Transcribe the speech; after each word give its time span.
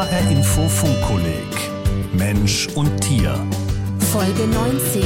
HR 0.00 0.30
Info 0.30 0.66
Funkkolleg 0.66 1.44
Mensch 2.16 2.68
und 2.74 3.02
Tier. 3.02 3.34
Folge 4.10 4.46
19. 4.46 5.02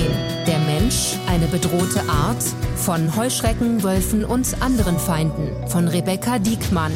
Der 0.46 0.58
Mensch, 0.60 1.16
eine 1.26 1.46
bedrohte 1.46 1.98
Art 2.08 2.40
von 2.76 3.16
Heuschrecken, 3.16 3.82
Wölfen 3.82 4.24
und 4.24 4.46
anderen 4.60 4.96
Feinden 4.96 5.48
von 5.66 5.88
Rebecca 5.88 6.38
Diekmann. 6.38 6.92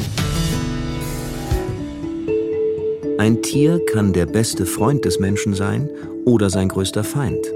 Ein 3.17 3.41
Tier 3.41 3.83
kann 3.91 4.13
der 4.13 4.27
beste 4.27 4.65
Freund 4.65 5.03
des 5.03 5.19
Menschen 5.19 5.53
sein 5.53 5.89
oder 6.23 6.49
sein 6.49 6.69
größter 6.69 7.03
Feind. 7.03 7.51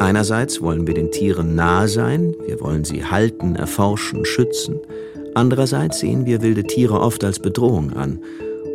Einerseits 0.00 0.60
wollen 0.60 0.88
wir 0.88 0.94
den 0.94 1.12
Tieren 1.12 1.54
nahe 1.54 1.86
sein, 1.86 2.34
wir 2.44 2.60
wollen 2.60 2.84
sie 2.84 3.04
halten, 3.04 3.54
erforschen, 3.54 4.24
schützen. 4.24 4.80
Andererseits 5.34 6.00
sehen 6.00 6.26
wir 6.26 6.42
wilde 6.42 6.64
Tiere 6.64 6.98
oft 6.98 7.22
als 7.22 7.38
Bedrohung 7.38 7.92
an 7.92 8.18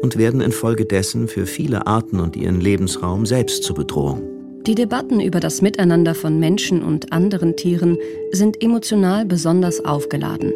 und 0.01 0.17
werden 0.17 0.41
infolgedessen 0.41 1.27
für 1.27 1.45
viele 1.45 1.87
Arten 1.87 2.19
und 2.19 2.35
ihren 2.35 2.59
Lebensraum 2.59 3.25
selbst 3.25 3.63
zur 3.63 3.75
Bedrohung. 3.75 4.21
Die 4.65 4.75
Debatten 4.75 5.19
über 5.19 5.39
das 5.39 5.61
Miteinander 5.61 6.13
von 6.13 6.39
Menschen 6.39 6.83
und 6.83 7.11
anderen 7.11 7.55
Tieren 7.55 7.97
sind 8.31 8.61
emotional 8.61 9.25
besonders 9.25 9.83
aufgeladen. 9.83 10.53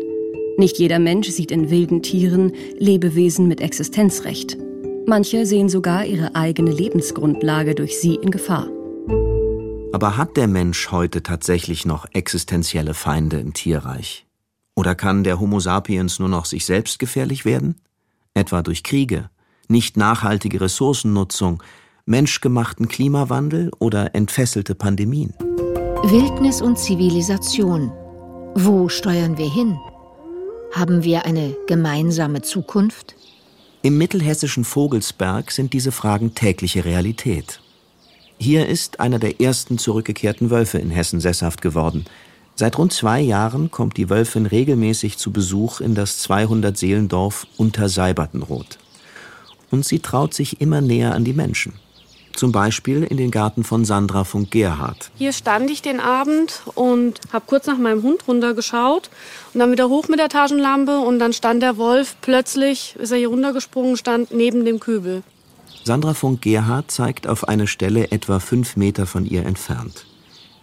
Nicht 0.57 0.77
jeder 0.77 0.99
Mensch 0.99 1.29
sieht 1.29 1.51
in 1.51 1.69
wilden 1.69 2.01
Tieren 2.01 2.53
Lebewesen 2.77 3.47
mit 3.47 3.61
Existenzrecht. 3.61 4.57
Manche 5.07 5.45
sehen 5.45 5.69
sogar 5.69 6.05
ihre 6.05 6.35
eigene 6.35 6.71
Lebensgrundlage 6.71 7.75
durch 7.75 7.99
sie 7.99 8.15
in 8.15 8.31
Gefahr. 8.31 8.69
Aber 9.91 10.17
hat 10.17 10.37
der 10.37 10.47
Mensch 10.47 10.91
heute 10.91 11.23
tatsächlich 11.23 11.85
noch 11.85 12.05
existenzielle 12.13 12.93
Feinde 12.93 13.39
im 13.39 13.53
Tierreich? 13.53 14.25
Oder 14.75 14.93
kann 14.93 15.23
der 15.23 15.39
Homo 15.39 15.59
sapiens 15.59 16.19
nur 16.19 16.29
noch 16.29 16.45
sich 16.45 16.65
selbst 16.65 16.99
gefährlich 16.99 17.45
werden? 17.45 17.75
Etwa 18.33 18.61
durch 18.61 18.83
Kriege, 18.83 19.29
nicht 19.69 19.97
nachhaltige 19.97 20.61
Ressourcennutzung, 20.61 21.61
menschgemachten 22.05 22.87
Klimawandel 22.87 23.71
oder 23.79 24.15
entfesselte 24.15 24.75
Pandemien? 24.75 25.33
Wildnis 26.03 26.61
und 26.61 26.77
Zivilisation. 26.77 27.91
Wo 28.55 28.89
steuern 28.89 29.37
wir 29.37 29.51
hin? 29.51 29.77
Haben 30.73 31.03
wir 31.03 31.25
eine 31.25 31.55
gemeinsame 31.67 32.41
Zukunft? 32.41 33.15
Im 33.81 33.97
mittelhessischen 33.97 34.63
Vogelsberg 34.63 35.51
sind 35.51 35.73
diese 35.73 35.91
Fragen 35.91 36.35
tägliche 36.35 36.85
Realität. 36.85 37.59
Hier 38.37 38.67
ist 38.67 38.99
einer 38.99 39.19
der 39.19 39.39
ersten 39.39 39.77
zurückgekehrten 39.77 40.49
Wölfe 40.49 40.77
in 40.77 40.89
Hessen 40.91 41.19
sesshaft 41.19 41.61
geworden. 41.61 42.05
Seit 42.55 42.77
rund 42.77 42.93
zwei 42.93 43.19
Jahren 43.19 43.71
kommt 43.71 43.97
die 43.97 44.09
Wölfin 44.09 44.45
regelmäßig 44.45 45.17
zu 45.17 45.31
Besuch 45.31 45.81
in 45.81 45.95
das 45.95 46.27
200-Seelendorf 46.27 47.47
Unterseibertenroth. 47.57 48.77
Und 49.71 49.85
sie 49.85 49.99
traut 49.99 50.33
sich 50.33 50.61
immer 50.61 50.81
näher 50.81 51.13
an 51.13 51.23
die 51.23 51.33
Menschen. 51.33 51.73
Zum 52.35 52.51
Beispiel 52.51 53.03
in 53.03 53.15
den 53.15 53.31
Garten 53.31 53.63
von 53.63 53.85
Sandra 53.85 54.25
von 54.25 54.49
Gerhard. 54.49 55.09
Hier 55.15 55.31
stand 55.31 55.69
ich 55.69 55.81
den 55.81 56.01
Abend 56.01 56.63
und 56.75 57.21
habe 57.31 57.45
kurz 57.47 57.65
nach 57.65 57.77
meinem 57.77 58.03
Hund 58.03 58.27
runtergeschaut 58.27 59.09
und 59.53 59.59
dann 59.59 59.71
wieder 59.71 59.87
hoch 59.87 60.09
mit 60.09 60.19
der 60.19 60.27
Taschenlampe 60.27 60.99
und 60.99 61.19
dann 61.19 61.31
stand 61.31 61.63
der 61.63 61.77
Wolf 61.77 62.17
plötzlich, 62.19 62.95
ist 62.99 63.11
er 63.11 63.17
hier 63.17 63.29
runtergesprungen, 63.29 63.95
stand 63.95 64.31
neben 64.31 64.65
dem 64.65 64.81
Kübel. 64.81 65.23
Sandra 65.85 66.13
von 66.13 66.41
Gerhard 66.41 66.91
zeigt 66.91 67.25
auf 67.25 67.47
eine 67.47 67.67
Stelle 67.67 68.11
etwa 68.11 68.39
fünf 68.39 68.75
Meter 68.75 69.05
von 69.05 69.25
ihr 69.25 69.45
entfernt. 69.45 70.05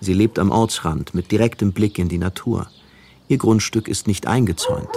Sie 0.00 0.14
lebt 0.14 0.39
am 0.41 0.50
Ortsrand 0.50 1.14
mit 1.14 1.31
direktem 1.31 1.72
Blick 1.72 1.98
in 1.98 2.09
die 2.09 2.19
Natur. 2.19 2.66
Ihr 3.28 3.39
Grundstück 3.39 3.87
ist 3.87 4.09
nicht 4.09 4.27
eingezäunt. 4.27 4.91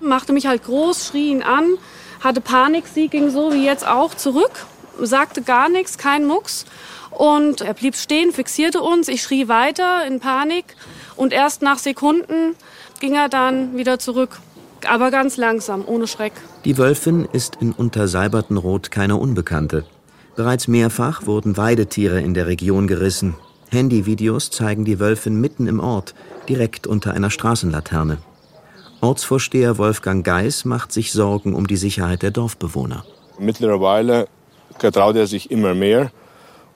Machte 0.00 0.34
mich 0.34 0.46
halt 0.46 0.62
groß, 0.64 1.06
schrie 1.08 1.30
ihn 1.30 1.42
an, 1.42 1.64
hatte 2.20 2.40
Panik, 2.40 2.84
sie 2.92 3.08
ging 3.08 3.30
so 3.30 3.52
wie 3.52 3.64
jetzt 3.64 3.86
auch 3.86 4.14
zurück, 4.14 4.66
sagte 5.00 5.42
gar 5.42 5.68
nichts, 5.68 5.98
kein 5.98 6.26
Mucks. 6.26 6.64
Und 7.10 7.62
er 7.62 7.74
blieb 7.74 7.96
stehen, 7.96 8.32
fixierte 8.32 8.82
uns. 8.82 9.08
Ich 9.08 9.22
schrie 9.22 9.48
weiter 9.48 10.06
in 10.06 10.20
Panik. 10.20 10.76
Und 11.14 11.32
erst 11.32 11.62
nach 11.62 11.78
Sekunden 11.78 12.54
ging 13.00 13.14
er 13.14 13.28
dann 13.28 13.76
wieder 13.76 13.98
zurück 13.98 14.38
aber 14.88 15.10
ganz 15.10 15.36
langsam, 15.36 15.84
ohne 15.86 16.06
Schreck. 16.06 16.32
Die 16.64 16.78
Wölfin 16.78 17.26
ist 17.32 17.58
in 17.60 17.72
Unterseibertenroth 17.72 18.90
keine 18.90 19.16
Unbekannte. 19.16 19.84
Bereits 20.34 20.68
mehrfach 20.68 21.26
wurden 21.26 21.56
Weidetiere 21.56 22.20
in 22.20 22.34
der 22.34 22.46
Region 22.46 22.86
gerissen. 22.86 23.34
Handyvideos 23.70 24.50
zeigen 24.50 24.84
die 24.84 25.00
Wölfin 25.00 25.40
mitten 25.40 25.66
im 25.66 25.80
Ort, 25.80 26.14
direkt 26.48 26.86
unter 26.86 27.14
einer 27.14 27.30
Straßenlaterne. 27.30 28.18
Ortsvorsteher 29.00 29.78
Wolfgang 29.78 30.24
Geis 30.24 30.64
macht 30.64 30.92
sich 30.92 31.12
Sorgen 31.12 31.54
um 31.54 31.66
die 31.66 31.76
Sicherheit 31.76 32.22
der 32.22 32.30
Dorfbewohner. 32.30 33.04
Mittlerweile 33.38 34.26
getraut 34.78 35.16
er 35.16 35.26
sich 35.26 35.50
immer 35.50 35.74
mehr. 35.74 36.10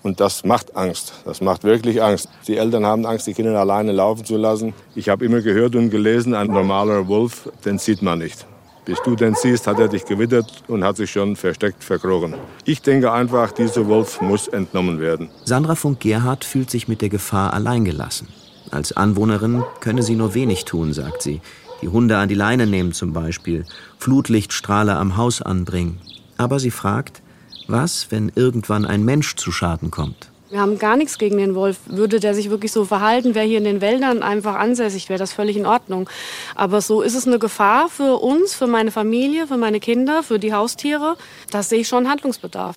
Und 0.02 0.20
das 0.20 0.44
macht 0.44 0.76
Angst. 0.76 1.12
Das 1.26 1.42
macht 1.42 1.64
wirklich 1.64 2.02
Angst. 2.02 2.28
Die 2.48 2.56
Eltern 2.56 2.86
haben 2.86 3.04
Angst, 3.04 3.26
die 3.26 3.34
Kinder 3.34 3.58
alleine 3.58 3.92
laufen 3.92 4.24
zu 4.24 4.36
lassen. 4.36 4.72
Ich 4.94 5.10
habe 5.10 5.24
immer 5.26 5.42
gehört 5.42 5.76
und 5.76 5.90
gelesen, 5.90 6.34
ein 6.34 6.46
normaler 6.46 7.06
Wolf, 7.06 7.50
den 7.64 7.78
sieht 7.78 8.00
man 8.00 8.18
nicht. 8.18 8.46
Bis 8.86 8.98
du 9.02 9.14
den 9.14 9.34
siehst, 9.34 9.66
hat 9.66 9.78
er 9.78 9.88
dich 9.88 10.06
gewittert 10.06 10.64
und 10.68 10.84
hat 10.84 10.96
sich 10.96 11.10
schon 11.10 11.36
versteckt 11.36 11.84
verkrochen. 11.84 12.34
Ich 12.64 12.80
denke 12.80 13.12
einfach, 13.12 13.52
dieser 13.52 13.86
Wolf 13.88 14.22
muss 14.22 14.48
entnommen 14.48 15.00
werden. 15.00 15.28
Sandra 15.44 15.74
von 15.74 15.98
Gerhard 15.98 16.44
fühlt 16.44 16.70
sich 16.70 16.88
mit 16.88 17.02
der 17.02 17.10
Gefahr 17.10 17.52
alleingelassen. 17.52 18.28
Als 18.70 18.96
Anwohnerin 18.96 19.64
könne 19.80 20.02
sie 20.02 20.16
nur 20.16 20.34
wenig 20.34 20.64
tun, 20.64 20.94
sagt 20.94 21.22
sie. 21.22 21.42
Die 21.82 21.88
Hunde 21.88 22.18
an 22.18 22.28
die 22.28 22.34
Leine 22.34 22.66
nehmen 22.66 22.92
zum 22.92 23.12
Beispiel, 23.12 23.64
Flutlichtstrahle 23.98 24.96
am 24.96 25.16
Haus 25.16 25.40
anbringen. 25.40 25.98
Aber 26.36 26.58
sie 26.60 26.70
fragt, 26.70 27.22
was, 27.68 28.10
wenn 28.10 28.30
irgendwann 28.34 28.84
ein 28.84 29.04
Mensch 29.04 29.36
zu 29.36 29.50
Schaden 29.50 29.90
kommt? 29.90 30.30
Wir 30.50 30.60
haben 30.60 30.78
gar 30.78 30.96
nichts 30.96 31.16
gegen 31.16 31.38
den 31.38 31.54
Wolf. 31.54 31.78
Würde 31.86 32.18
der 32.18 32.34
sich 32.34 32.50
wirklich 32.50 32.72
so 32.72 32.84
verhalten, 32.84 33.36
wäre 33.36 33.46
hier 33.46 33.58
in 33.58 33.64
den 33.64 33.80
Wäldern 33.80 34.22
einfach 34.24 34.56
ansässig, 34.56 35.08
wäre 35.08 35.18
das 35.18 35.32
völlig 35.32 35.56
in 35.56 35.64
Ordnung. 35.64 36.10
Aber 36.56 36.80
so 36.80 37.02
ist 37.02 37.14
es 37.14 37.26
eine 37.26 37.38
Gefahr 37.38 37.88
für 37.88 38.20
uns, 38.20 38.52
für 38.54 38.66
meine 38.66 38.90
Familie, 38.90 39.46
für 39.46 39.56
meine 39.56 39.78
Kinder, 39.78 40.24
für 40.24 40.40
die 40.40 40.52
Haustiere. 40.52 41.16
Da 41.52 41.62
sehe 41.62 41.80
ich 41.80 41.88
schon 41.88 42.08
Handlungsbedarf. 42.08 42.74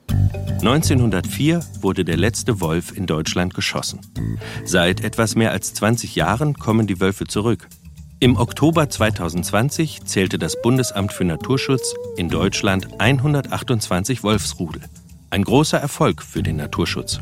1904 0.59 1.61
wurde 1.81 2.05
der 2.05 2.15
letzte 2.15 2.61
Wolf 2.61 2.95
in 2.95 3.07
Deutschland 3.07 3.55
geschossen. 3.55 3.99
Seit 4.65 5.03
etwas 5.03 5.35
mehr 5.35 5.51
als 5.51 5.73
20 5.73 6.15
Jahren 6.15 6.53
kommen 6.53 6.85
die 6.85 7.01
Wölfe 7.01 7.25
zurück. 7.25 7.67
Im 8.23 8.37
Oktober 8.37 8.89
2020 8.89 10.05
zählte 10.05 10.39
das 10.39 10.61
Bundesamt 10.61 11.11
für 11.11 11.25
Naturschutz 11.25 11.93
in 12.15 12.29
Deutschland 12.29 12.87
128 12.97 14.23
Wolfsrudel. 14.23 14.81
Ein 15.29 15.43
großer 15.43 15.77
Erfolg 15.77 16.23
für 16.23 16.41
den 16.41 16.55
Naturschutz. 16.55 17.19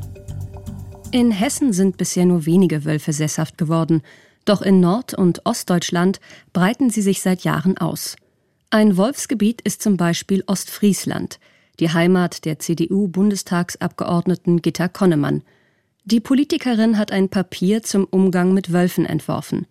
In 1.09 1.31
Hessen 1.31 1.73
sind 1.73 1.97
bisher 1.97 2.27
nur 2.27 2.45
wenige 2.45 2.85
Wölfe 2.85 3.13
sesshaft 3.13 3.57
geworden, 3.57 4.03
doch 4.45 4.61
in 4.61 4.79
Nord- 4.79 5.15
und 5.15 5.43
Ostdeutschland 5.43 6.19
breiten 6.53 6.91
sie 6.91 7.01
sich 7.01 7.23
seit 7.23 7.43
Jahren 7.43 7.79
aus. 7.79 8.15
Ein 8.69 8.95
Wolfsgebiet 8.95 9.61
ist 9.61 9.81
zum 9.81 9.97
Beispiel 9.97 10.43
Ostfriesland, 10.45 11.39
die 11.79 11.91
Heimat 11.91 12.45
der 12.45 12.59
CDU-Bundestagsabgeordneten 12.59 14.61
Gitta 14.61 14.87
Konnemann. 14.87 15.41
Die 16.05 16.19
Politikerin 16.19 16.99
hat 16.99 17.11
ein 17.11 17.29
Papier 17.29 17.81
zum 17.81 18.05
Umgang 18.05 18.53
mit 18.53 18.71
Wölfen 18.71 19.07
entworfen 19.07 19.65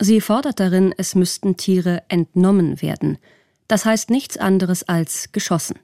Sie 0.00 0.20
fordert 0.20 0.60
darin, 0.60 0.94
es 0.96 1.14
müssten 1.14 1.56
Tiere 1.56 2.02
entnommen 2.08 2.80
werden. 2.80 3.18
Das 3.66 3.84
heißt 3.84 4.10
nichts 4.10 4.36
anderes 4.36 4.88
als 4.88 5.32
geschossen. 5.32 5.78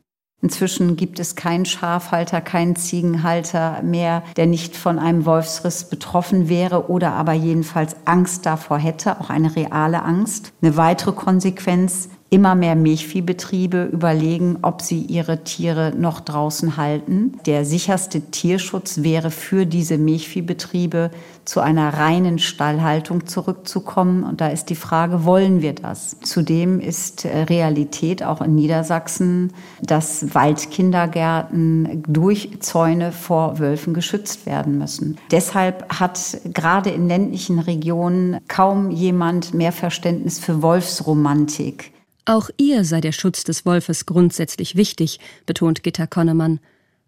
Inzwischen 0.44 0.96
gibt 0.96 1.18
es 1.20 1.36
keinen 1.36 1.64
Schafhalter, 1.64 2.42
keinen 2.42 2.76
Ziegenhalter 2.76 3.82
mehr, 3.82 4.22
der 4.36 4.46
nicht 4.46 4.76
von 4.76 4.98
einem 4.98 5.24
Wolfsriss 5.24 5.84
betroffen 5.88 6.50
wäre 6.50 6.90
oder 6.90 7.12
aber 7.12 7.32
jedenfalls 7.32 7.96
Angst 8.04 8.44
davor 8.44 8.76
hätte, 8.76 9.20
auch 9.20 9.30
eine 9.30 9.56
reale 9.56 10.02
Angst. 10.02 10.52
Eine 10.60 10.76
weitere 10.76 11.12
Konsequenz, 11.12 12.10
Immer 12.30 12.56
mehr 12.56 12.74
Milchviehbetriebe 12.74 13.84
überlegen, 13.84 14.58
ob 14.62 14.82
sie 14.82 15.02
ihre 15.02 15.44
Tiere 15.44 15.92
noch 15.96 16.20
draußen 16.20 16.76
halten. 16.76 17.38
Der 17.46 17.64
sicherste 17.64 18.22
Tierschutz 18.22 19.02
wäre 19.02 19.30
für 19.30 19.66
diese 19.66 19.98
Milchviehbetriebe 19.98 21.10
zu 21.44 21.60
einer 21.60 21.94
reinen 21.94 22.38
Stallhaltung 22.38 23.26
zurückzukommen. 23.26 24.24
Und 24.24 24.40
da 24.40 24.48
ist 24.48 24.70
die 24.70 24.74
Frage, 24.74 25.24
wollen 25.24 25.62
wir 25.62 25.74
das? 25.74 26.16
Zudem 26.22 26.80
ist 26.80 27.24
äh, 27.24 27.42
Realität 27.42 28.24
auch 28.24 28.40
in 28.40 28.54
Niedersachsen, 28.54 29.52
dass 29.80 30.34
Waldkindergärten 30.34 32.02
durch 32.08 32.58
Zäune 32.60 33.12
vor 33.12 33.58
Wölfen 33.58 33.94
geschützt 33.94 34.46
werden 34.46 34.78
müssen. 34.78 35.18
Deshalb 35.30 36.00
hat 36.00 36.38
gerade 36.52 36.90
in 36.90 37.06
ländlichen 37.06 37.58
Regionen 37.58 38.38
kaum 38.48 38.90
jemand 38.90 39.54
mehr 39.54 39.72
Verständnis 39.72 40.38
für 40.38 40.62
Wolfsromantik. 40.62 41.93
Auch 42.26 42.48
ihr 42.56 42.84
sei 42.84 43.00
der 43.00 43.12
Schutz 43.12 43.44
des 43.44 43.66
Wolfes 43.66 44.06
grundsätzlich 44.06 44.76
wichtig, 44.76 45.20
betont 45.44 45.82
Gitta 45.82 46.06
Konnemann. 46.06 46.58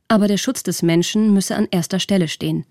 Aber 0.08 0.28
der 0.28 0.36
Schutz 0.36 0.62
des 0.62 0.82
Menschen 0.82 1.32
müsse 1.32 1.56
an 1.56 1.68
erster 1.70 2.00
Stelle 2.00 2.28
stehen. 2.28 2.66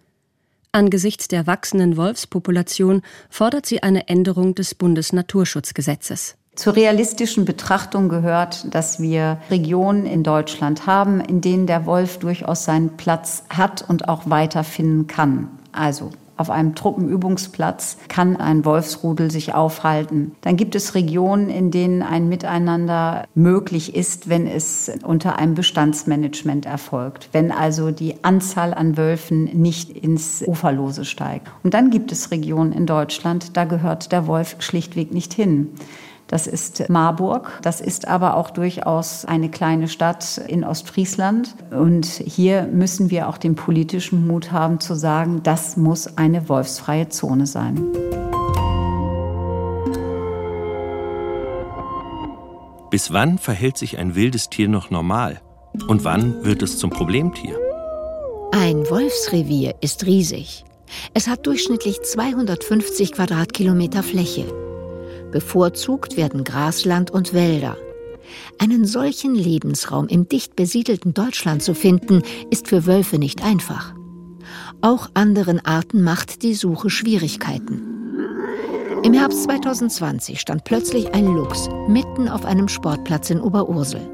Angesichts 0.72 1.28
der 1.28 1.48
wachsenden 1.48 1.98
Wolfspopulation 1.98 3.02
fordert 3.30 3.66
sie 3.66 3.82
eine 3.82 4.08
Änderung 4.10 4.56
des 4.56 4.76
Bundesnaturschutzgesetzes. 4.76 6.36
Zur 6.56 6.76
realistischen 6.76 7.46
Betrachtung 7.46 8.10
gehört, 8.10 8.74
dass 8.74 9.00
wir 9.00 9.40
Regionen 9.50 10.06
in 10.06 10.24
Deutschland 10.24 10.86
haben, 10.86 11.20
in 11.22 11.42
denen 11.42 11.66
der 11.66 11.86
Wolf 11.86 12.20
durchaus 12.20 12.64
seinen 12.64 12.96
Platz 12.96 13.44
hat 13.50 13.84
und 13.88 14.08
auch 14.08 14.30
weiterfinden 14.30 15.08
kann. 15.08 15.50
Also 15.72 16.12
auf 16.38 16.50
einem 16.50 16.76
Truppenübungsplatz 16.76 17.98
kann 18.08 18.36
ein 18.36 18.66
Wolfsrudel 18.66 19.32
sich 19.32 19.54
aufhalten. 19.54 20.36
Dann 20.42 20.58
gibt 20.58 20.76
es 20.76 20.96
Regionen, 20.96 21.50
in 21.50 21.72
denen 21.72 22.02
ein 22.02 22.28
Miteinander 22.30 23.26
möglich 23.36 23.96
ist, 23.96 24.30
wenn 24.30 24.48
es 24.48 24.92
unter 25.04 25.38
einem 25.38 25.56
Bestandsmanagement 25.56 26.66
erfolgt, 26.66 27.30
wenn 27.32 27.52
also 27.52 27.92
die 27.92 28.24
Anzahl 28.24 28.74
an 28.74 28.98
Wölfen 28.98 29.46
nicht 29.46 29.90
ins 29.92 30.44
Uferlose 30.46 31.06
steigt. 31.06 31.48
Und 31.64 31.74
dann 31.74 31.90
gibt 31.90 32.12
es 32.12 32.32
Regionen 32.32 32.72
in 32.74 32.86
Deutschland, 32.86 33.56
da 33.56 33.66
gehört 33.66 34.12
der 34.12 34.28
Wolf 34.28 34.58
schlichtweg 34.60 35.14
nicht 35.14 35.34
hin. 35.34 35.70
Das 36.28 36.48
ist 36.48 36.90
Marburg. 36.90 37.60
Das 37.62 37.82
ist 37.82 38.08
aber 38.08 38.36
auch 38.36 38.50
durchaus 38.50 39.26
eine 39.26 39.50
kleine 39.50 39.88
Stadt 39.88 40.40
in 40.48 40.64
Ostfriesland. 40.64 41.56
Und 41.72 42.06
hier 42.06 42.64
müssen 42.64 43.12
wir 43.12 43.30
auch 43.30 43.38
den 43.38 43.56
politischen 43.56 44.26
Mut 44.26 44.52
haben 44.52 44.80
zu 44.80 44.96
sagen, 44.96 45.42
das 45.44 45.78
muss 45.78 46.18
eine 46.18 46.50
wolfsfreie 46.50 47.10
Zone 47.10 47.46
sein. 47.46 47.86
Bis 52.90 53.12
wann 53.12 53.38
verhält 53.38 53.78
sich 53.78 53.98
ein 53.98 54.16
wildes 54.16 54.50
Tier 54.50 54.70
noch 54.70 54.90
normal? 54.90 55.42
Und 55.88 56.06
wann 56.06 56.44
wird 56.46 56.62
es 56.64 56.78
zum 56.78 56.90
Problemtier? 56.90 57.60
Ein 58.52 58.90
Wolfsrevier 58.90 59.76
ist 59.82 60.06
riesig. 60.06 60.64
Es 61.14 61.28
hat 61.28 61.46
durchschnittlich 61.46 62.02
250 62.02 63.12
Quadratkilometer 63.12 64.02
Fläche. 64.02 64.65
Bevorzugt 65.36 66.16
werden 66.16 66.46
Grasland 66.46 67.12
und 67.12 67.34
Wälder. 67.34 67.76
Einen 68.58 68.86
solchen 68.86 69.36
Lebensraum 69.36 70.08
im 70.08 70.30
dicht 70.30 70.56
besiedelten 70.56 71.14
Deutschland 71.14 71.62
zu 71.62 71.76
finden, 71.76 72.22
ist 72.52 72.70
für 72.70 72.86
Wölfe 72.86 73.20
nicht 73.20 73.44
einfach. 73.44 73.94
Auch 74.80 75.10
anderen 75.14 75.60
Arten 75.66 76.04
macht 76.04 76.42
die 76.42 76.54
Suche 76.54 76.90
Schwierigkeiten. 76.90 77.82
Im 79.04 79.12
Herbst 79.12 79.44
2020 79.44 80.40
stand 80.40 80.64
plötzlich 80.64 81.14
ein 81.14 81.26
Luchs 81.26 81.68
mitten 81.90 82.30
auf 82.30 82.46
einem 82.46 82.70
Sportplatz 82.70 83.30
in 83.30 83.42
Oberursel. 83.42 84.10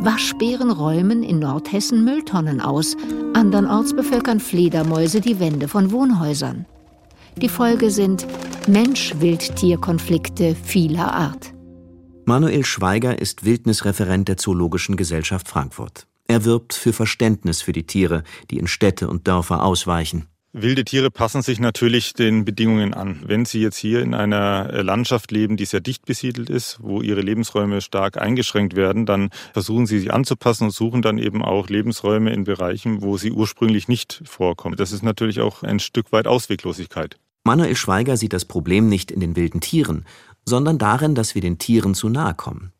Waschbären 0.00 0.72
räumen 0.72 1.22
in 1.22 1.38
Nordhessen 1.38 2.04
Mülltonnen 2.04 2.60
aus, 2.60 2.96
andernorts 3.34 3.94
bevölkern 3.94 4.40
Fledermäuse 4.40 5.20
die 5.20 5.38
Wände 5.38 5.68
von 5.68 5.92
Wohnhäusern. 5.92 6.66
Die 7.38 7.50
Folge 7.50 7.90
sind 7.90 8.26
Mensch-Wild-Tier-Konflikte 8.66 10.54
vieler 10.54 11.12
Art. 11.12 11.52
Manuel 12.24 12.64
Schweiger 12.64 13.18
ist 13.18 13.44
Wildnisreferent 13.44 14.26
der 14.26 14.38
Zoologischen 14.38 14.96
Gesellschaft 14.96 15.46
Frankfurt. 15.46 16.06
Er 16.28 16.46
wirbt 16.46 16.72
für 16.72 16.94
Verständnis 16.94 17.60
für 17.60 17.72
die 17.72 17.84
Tiere, 17.84 18.24
die 18.50 18.56
in 18.56 18.66
Städte 18.66 19.08
und 19.08 19.28
Dörfer 19.28 19.62
ausweichen. 19.62 20.28
Wilde 20.54 20.86
Tiere 20.86 21.10
passen 21.10 21.42
sich 21.42 21.60
natürlich 21.60 22.14
den 22.14 22.46
Bedingungen 22.46 22.94
an. 22.94 23.20
Wenn 23.26 23.44
sie 23.44 23.60
jetzt 23.60 23.76
hier 23.76 24.00
in 24.00 24.14
einer 24.14 24.82
Landschaft 24.82 25.30
leben, 25.30 25.58
die 25.58 25.66
sehr 25.66 25.80
dicht 25.80 26.06
besiedelt 26.06 26.48
ist, 26.48 26.78
wo 26.80 27.02
ihre 27.02 27.20
Lebensräume 27.20 27.82
stark 27.82 28.16
eingeschränkt 28.16 28.76
werden, 28.76 29.04
dann 29.04 29.28
versuchen 29.52 29.84
sie 29.84 29.98
sich 29.98 30.10
anzupassen 30.10 30.64
und 30.64 30.70
suchen 30.70 31.02
dann 31.02 31.18
eben 31.18 31.44
auch 31.44 31.68
Lebensräume 31.68 32.32
in 32.32 32.44
Bereichen, 32.44 33.02
wo 33.02 33.18
sie 33.18 33.30
ursprünglich 33.30 33.88
nicht 33.88 34.22
vorkommen. 34.24 34.76
Das 34.76 34.92
ist 34.92 35.02
natürlich 35.02 35.42
auch 35.42 35.62
ein 35.62 35.80
Stück 35.80 36.10
weit 36.12 36.26
Ausweglosigkeit. 36.26 37.18
Manuel 37.46 37.76
Schweiger 37.76 38.16
sieht 38.16 38.32
das 38.32 38.44
Problem 38.44 38.88
nicht 38.88 39.12
in 39.12 39.20
den 39.20 39.36
wilden 39.36 39.60
Tieren, 39.60 40.04
sondern 40.44 40.78
darin, 40.78 41.14
dass 41.14 41.36
wir 41.36 41.42
den 41.42 41.58
Tieren 41.58 41.94
zu 41.94 42.08
nahe 42.08 42.34
kommen. 42.34 42.72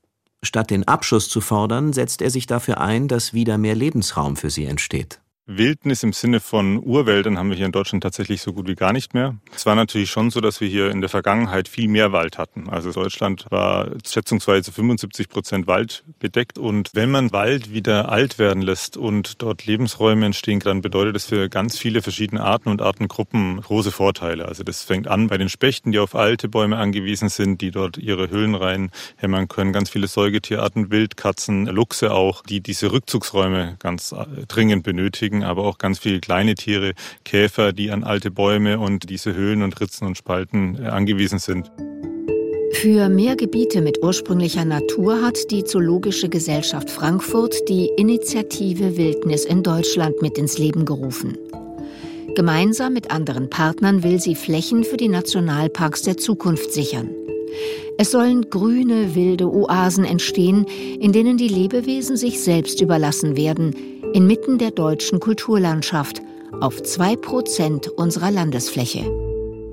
Statt 0.42 0.70
den 0.70 0.88
Abschuss 0.88 1.28
zu 1.28 1.40
fordern, 1.40 1.92
setzt 1.92 2.20
er 2.20 2.30
sich 2.30 2.46
dafür 2.46 2.80
ein, 2.80 3.06
dass 3.06 3.32
wieder 3.32 3.58
mehr 3.58 3.76
Lebensraum 3.76 4.34
für 4.34 4.50
sie 4.50 4.64
entsteht. 4.64 5.20
Wildnis 5.48 6.02
im 6.02 6.12
Sinne 6.12 6.40
von 6.40 6.82
Urwäldern 6.82 7.38
haben 7.38 7.50
wir 7.50 7.56
hier 7.56 7.66
in 7.66 7.72
Deutschland 7.72 8.02
tatsächlich 8.02 8.42
so 8.42 8.52
gut 8.52 8.66
wie 8.66 8.74
gar 8.74 8.92
nicht 8.92 9.14
mehr. 9.14 9.36
Es 9.54 9.64
war 9.64 9.76
natürlich 9.76 10.10
schon 10.10 10.30
so, 10.30 10.40
dass 10.40 10.60
wir 10.60 10.66
hier 10.66 10.90
in 10.90 11.00
der 11.00 11.08
Vergangenheit 11.08 11.68
viel 11.68 11.86
mehr 11.86 12.10
Wald 12.10 12.36
hatten. 12.36 12.68
Also 12.68 12.90
Deutschland 12.90 13.46
war 13.48 13.88
schätzungsweise 14.04 14.72
75 14.72 15.28
Prozent 15.28 15.68
Wald 15.68 16.02
bedeckt. 16.18 16.58
Und 16.58 16.90
wenn 16.94 17.12
man 17.12 17.30
Wald 17.30 17.72
wieder 17.72 18.08
alt 18.08 18.40
werden 18.40 18.60
lässt 18.60 18.96
und 18.96 19.40
dort 19.40 19.66
Lebensräume 19.66 20.26
entstehen, 20.26 20.58
dann 20.58 20.80
bedeutet 20.80 21.14
das 21.14 21.26
für 21.26 21.48
ganz 21.48 21.78
viele 21.78 22.02
verschiedene 22.02 22.42
Arten 22.42 22.68
und 22.68 22.82
Artengruppen 22.82 23.60
große 23.60 23.92
Vorteile. 23.92 24.46
Also 24.46 24.64
das 24.64 24.82
fängt 24.82 25.06
an 25.06 25.28
bei 25.28 25.38
den 25.38 25.48
Spechten, 25.48 25.92
die 25.92 26.00
auf 26.00 26.16
alte 26.16 26.48
Bäume 26.48 26.76
angewiesen 26.76 27.28
sind, 27.28 27.60
die 27.60 27.70
dort 27.70 27.98
ihre 27.98 28.30
Höhlen 28.30 28.56
reinhämmern 28.56 29.46
können. 29.46 29.72
Ganz 29.72 29.90
viele 29.90 30.08
Säugetierarten, 30.08 30.90
Wildkatzen, 30.90 31.66
Luchse 31.66 32.12
auch, 32.12 32.42
die 32.42 32.60
diese 32.60 32.90
Rückzugsräume 32.90 33.76
ganz 33.78 34.12
dringend 34.48 34.82
benötigen. 34.82 35.35
Insekten, 35.36 35.42
aber 35.42 35.64
auch 35.64 35.78
ganz 35.78 35.98
viele 35.98 36.20
kleine 36.20 36.54
Tiere, 36.54 36.92
Käfer, 37.24 37.72
die 37.72 37.90
an 37.90 38.04
alte 38.04 38.30
Bäume 38.30 38.78
und 38.78 39.08
diese 39.10 39.34
Höhlen 39.34 39.62
und 39.62 39.80
Ritzen 39.80 40.06
und 40.06 40.16
Spalten 40.16 40.78
äh, 40.82 40.88
angewiesen 40.88 41.38
sind. 41.38 41.70
Für 42.74 43.08
mehr 43.08 43.36
Gebiete 43.36 43.80
mit 43.80 44.02
ursprünglicher 44.02 44.64
Natur 44.64 45.22
hat 45.22 45.50
die 45.50 45.64
Zoologische 45.64 46.28
Gesellschaft 46.28 46.90
Frankfurt 46.90 47.54
die 47.68 47.90
Initiative 47.96 48.96
Wildnis 48.96 49.44
in 49.44 49.62
Deutschland 49.62 50.20
mit 50.20 50.36
ins 50.36 50.58
Leben 50.58 50.84
gerufen. 50.84 51.38
Gemeinsam 52.34 52.92
mit 52.92 53.10
anderen 53.10 53.48
Partnern 53.48 54.02
will 54.02 54.20
sie 54.20 54.34
Flächen 54.34 54.84
für 54.84 54.98
die 54.98 55.08
Nationalparks 55.08 56.02
der 56.02 56.18
Zukunft 56.18 56.70
sichern. 56.70 57.08
Es 57.98 58.10
sollen 58.10 58.50
grüne, 58.50 59.14
wilde 59.14 59.50
Oasen 59.50 60.04
entstehen, 60.04 60.66
in 61.00 61.12
denen 61.12 61.38
die 61.38 61.48
Lebewesen 61.48 62.18
sich 62.18 62.42
selbst 62.42 62.82
überlassen 62.82 63.38
werden, 63.38 63.74
inmitten 64.16 64.56
der 64.56 64.70
deutschen 64.70 65.20
Kulturlandschaft, 65.20 66.22
auf 66.62 66.82
zwei 66.82 67.16
Prozent 67.16 67.86
unserer 67.86 68.30
Landesfläche. 68.30 69.04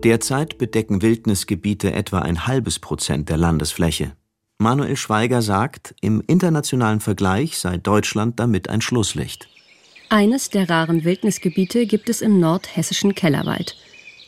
Derzeit 0.04 0.57
bedecken 0.57 1.01
Wildnisgebiete 1.01 1.94
etwa 1.94 2.19
ein 2.19 2.45
halbes 2.45 2.78
Prozent 2.80 3.30
der 3.30 3.38
Landesfläche. 3.38 4.18
Manuel 4.57 4.98
Schweiger 4.98 5.42
sagt, 5.42 5.95
im 6.01 6.22
internationalen 6.28 7.00
Vergleich 7.00 7.57
sei 7.57 7.78
Deutschland 7.78 8.38
damit 8.38 8.68
ein 8.68 8.81
Schlusslicht. 8.81 9.48
Eines 10.10 10.50
der 10.50 10.69
raren 10.69 11.06
Wildnisgebiete 11.06 11.86
gibt 11.86 12.10
es 12.10 12.22
im 12.22 12.42
nordhessischen 12.42 13.16
Kellerwald. 13.16 13.78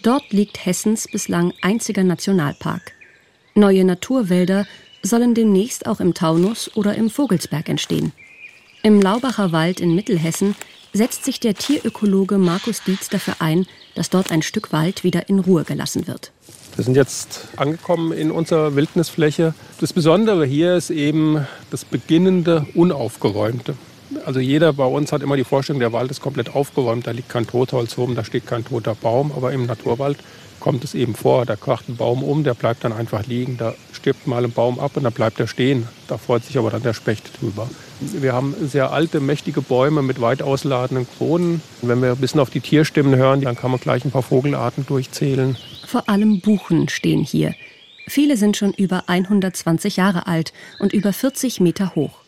Dort 0.02 0.32
liegt 0.32 0.66
Hessens 0.66 1.10
bislang 1.12 1.52
einziger 1.62 2.06
Nationalpark. 2.06 2.94
Neue 3.54 3.84
Naturwälder 3.84 4.66
sollen 5.04 5.34
demnächst 5.34 5.88
auch 5.88 6.00
im 6.00 6.14
Taunus 6.14 6.74
oder 6.78 6.96
im 6.96 7.10
Vogelsberg 7.10 7.68
entstehen. 7.68 8.14
Im 8.86 9.02
Laubacher 9.02 9.52
Wald 9.52 9.80
in 9.80 9.96
Mittelhessen 9.96 10.54
setzt 10.94 11.26
sich 11.26 11.40
der 11.40 11.56
Tierökologe 11.56 12.38
Markus 12.38 12.84
Dietz 12.84 13.10
dafür 13.10 13.38
ein, 13.40 13.66
dass 13.96 14.12
dort 14.12 14.30
ein 14.30 14.44
Stück 14.44 14.72
Wald 14.72 15.04
wieder 15.04 15.28
in 15.28 15.40
Ruhe 15.40 15.64
gelassen 15.64 16.06
wird. 16.06 16.32
Wir 16.76 16.86
sind 16.86 16.96
jetzt 16.96 17.48
angekommen 17.58 18.12
in 18.12 18.30
unserer 18.30 18.76
Wildnisfläche. 18.76 19.56
Das 19.80 19.92
Besondere 19.92 20.46
hier 20.46 20.76
ist 20.76 20.92
eben 20.92 21.48
das 21.72 21.84
beginnende 21.84 22.68
Unaufgeräumte. 22.76 23.76
Also 24.24 24.40
jeder 24.40 24.72
bei 24.72 24.86
uns 24.86 25.12
hat 25.12 25.24
immer 25.24 25.36
die 25.36 25.46
Vorstellung, 25.46 25.80
der 25.80 25.92
Wald 25.92 26.12
ist 26.12 26.22
komplett 26.22 26.54
aufgeräumt, 26.54 27.08
da 27.08 27.12
liegt 27.12 27.30
kein 27.30 27.48
Totholz 27.48 27.98
rum, 27.98 28.14
da 28.14 28.24
steht 28.24 28.46
kein 28.46 28.66
toter 28.66 28.94
Baum. 28.94 29.32
Aber 29.36 29.52
im 29.52 29.66
Naturwald 29.66 30.20
kommt 30.66 30.84
es 30.84 30.96
eben 30.96 31.14
vor, 31.14 31.46
da 31.46 31.56
kracht 31.56 31.88
ein 31.90 31.96
Baum 31.96 32.24
um, 32.24 32.44
der 32.44 32.56
bleibt 32.56 32.84
dann 32.84 32.92
einfach 32.92 33.28
liegen, 33.28 33.56
da 33.56 33.76
stirbt 33.92 34.26
mal 34.26 34.44
ein 34.44 34.52
Baum 34.52 34.80
ab 34.80 34.98
und 34.98 35.04
dann 35.04 35.14
bleibt 35.14 35.40
er 35.40 35.46
stehen. 35.46 35.88
Da 36.08 36.18
freut 36.18 36.44
sich 36.44 36.58
aber 36.58 36.72
dann 36.72 36.82
der 36.82 36.96
Specht 36.96 37.40
drüber. 37.40 37.70
Wir 38.00 38.34
haben 38.34 38.56
sehr 38.64 38.92
alte, 38.92 39.20
mächtige 39.20 39.62
Bäume 39.62 40.02
mit 40.02 40.22
weit 40.22 40.42
ausladenden 40.42 41.06
Kronen. 41.08 41.62
Wenn 41.84 42.02
wir 42.02 42.14
ein 42.14 42.18
bisschen 42.18 42.40
auf 42.40 42.50
die 42.50 42.62
Tierstimmen 42.62 43.16
hören, 43.16 43.42
dann 43.42 43.56
kann 43.56 43.70
man 43.70 43.80
gleich 43.80 44.06
ein 44.06 44.10
paar 44.10 44.24
Vogelarten 44.24 44.88
durchzählen. 44.88 45.56
Vor 45.86 46.10
allem 46.10 46.42
Buchen 46.42 46.90
stehen 46.90 47.22
hier. 47.22 47.54
Viele 48.08 48.36
sind 48.36 48.58
schon 48.58 48.74
über 48.74 49.04
120 49.06 49.98
Jahre 49.98 50.26
alt 50.26 50.52
und 50.80 50.94
über 50.94 51.14
40 51.14 51.60
Meter 51.60 51.94
hoch. 51.94 52.22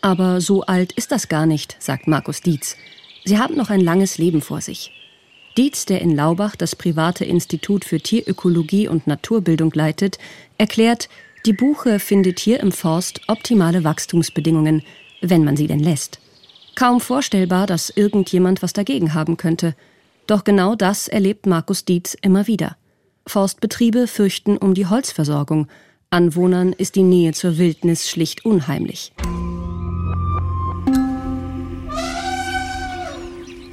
Aber 0.00 0.40
so 0.40 0.62
alt 0.62 0.92
ist 0.92 1.12
das 1.12 1.28
gar 1.28 1.44
nicht, 1.44 1.76
sagt 1.78 2.08
Markus 2.08 2.40
Dietz. 2.40 2.74
Sie 3.26 3.36
haben 3.36 3.54
noch 3.54 3.68
ein 3.68 3.82
langes 3.82 4.16
Leben 4.16 4.40
vor 4.40 4.62
sich. 4.62 4.92
Dietz, 5.56 5.84
der 5.84 6.00
in 6.00 6.16
Laubach 6.16 6.56
das 6.56 6.74
private 6.74 7.24
Institut 7.24 7.84
für 7.84 8.00
Tierökologie 8.00 8.88
und 8.88 9.06
Naturbildung 9.06 9.70
leitet, 9.74 10.18
erklärt, 10.56 11.08
die 11.44 11.52
Buche 11.52 11.98
findet 11.98 12.38
hier 12.38 12.60
im 12.60 12.72
Forst 12.72 13.20
optimale 13.28 13.84
Wachstumsbedingungen, 13.84 14.82
wenn 15.20 15.44
man 15.44 15.56
sie 15.56 15.66
denn 15.66 15.80
lässt. 15.80 16.20
Kaum 16.74 17.00
vorstellbar, 17.00 17.66
dass 17.66 17.90
irgendjemand 17.90 18.62
was 18.62 18.72
dagegen 18.72 19.12
haben 19.12 19.36
könnte. 19.36 19.74
Doch 20.26 20.44
genau 20.44 20.74
das 20.74 21.08
erlebt 21.08 21.46
Markus 21.46 21.84
Dietz 21.84 22.16
immer 22.22 22.46
wieder. 22.46 22.76
Forstbetriebe 23.26 24.06
fürchten 24.06 24.56
um 24.56 24.74
die 24.74 24.86
Holzversorgung. 24.86 25.68
Anwohnern 26.10 26.72
ist 26.72 26.96
die 26.96 27.02
Nähe 27.02 27.32
zur 27.32 27.58
Wildnis 27.58 28.08
schlicht 28.08 28.44
unheimlich. 28.44 29.12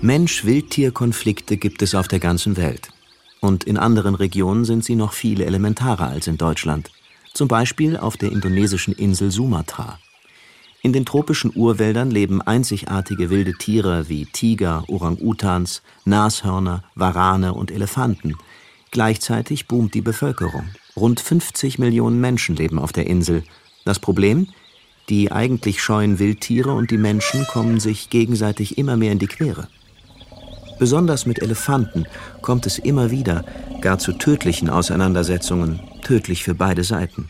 Mensch-Wildtier-Konflikte 0.01 1.57
gibt 1.57 1.81
es 1.81 1.93
auf 1.93 2.07
der 2.07 2.19
ganzen 2.19 2.55
Welt. 2.55 2.87
Und 3.41 3.65
in 3.65 3.77
anderen 3.77 4.15
Regionen 4.15 4.63
sind 4.63 4.85
sie 4.85 4.95
noch 4.95 5.11
viel 5.11 5.41
elementarer 5.41 6.07
als 6.07 6.27
in 6.27 6.37
Deutschland. 6.37 6.89
Zum 7.33 7.49
Beispiel 7.49 7.97
auf 7.97 8.15
der 8.15 8.31
indonesischen 8.31 8.93
Insel 8.93 9.29
Sumatra. 9.29 9.99
In 10.81 10.93
den 10.93 11.05
tropischen 11.05 11.51
Urwäldern 11.53 12.11
leben 12.11 12.41
einzigartige 12.41 13.29
wilde 13.29 13.55
Tiere 13.55 14.07
wie 14.07 14.25
Tiger, 14.25 14.85
Orang-Utans, 14.87 15.81
Nashörner, 16.05 16.85
Warane 16.95 17.53
und 17.53 17.69
Elefanten. 17.69 18.35
Gleichzeitig 18.91 19.67
boomt 19.67 19.93
die 19.93 20.01
Bevölkerung. 20.01 20.69
Rund 20.95 21.19
50 21.19 21.77
Millionen 21.77 22.21
Menschen 22.21 22.55
leben 22.55 22.79
auf 22.79 22.93
der 22.93 23.07
Insel. 23.07 23.43
Das 23.83 23.99
Problem? 23.99 24.47
Die 25.09 25.29
eigentlich 25.33 25.83
scheuen 25.83 26.19
Wildtiere 26.19 26.71
und 26.71 26.89
die 26.89 26.97
Menschen 26.97 27.45
kommen 27.47 27.81
sich 27.81 28.09
gegenseitig 28.09 28.77
immer 28.77 28.95
mehr 28.95 29.11
in 29.11 29.19
die 29.19 29.27
Quere. 29.27 29.67
Besonders 30.79 31.25
mit 31.25 31.41
Elefanten 31.41 32.05
kommt 32.41 32.65
es 32.65 32.79
immer 32.79 33.11
wieder 33.11 33.43
gar 33.81 33.99
zu 33.99 34.13
tödlichen 34.13 34.69
Auseinandersetzungen, 34.69 35.81
tödlich 36.03 36.43
für 36.43 36.55
beide 36.55 36.85
Seiten. 36.85 37.29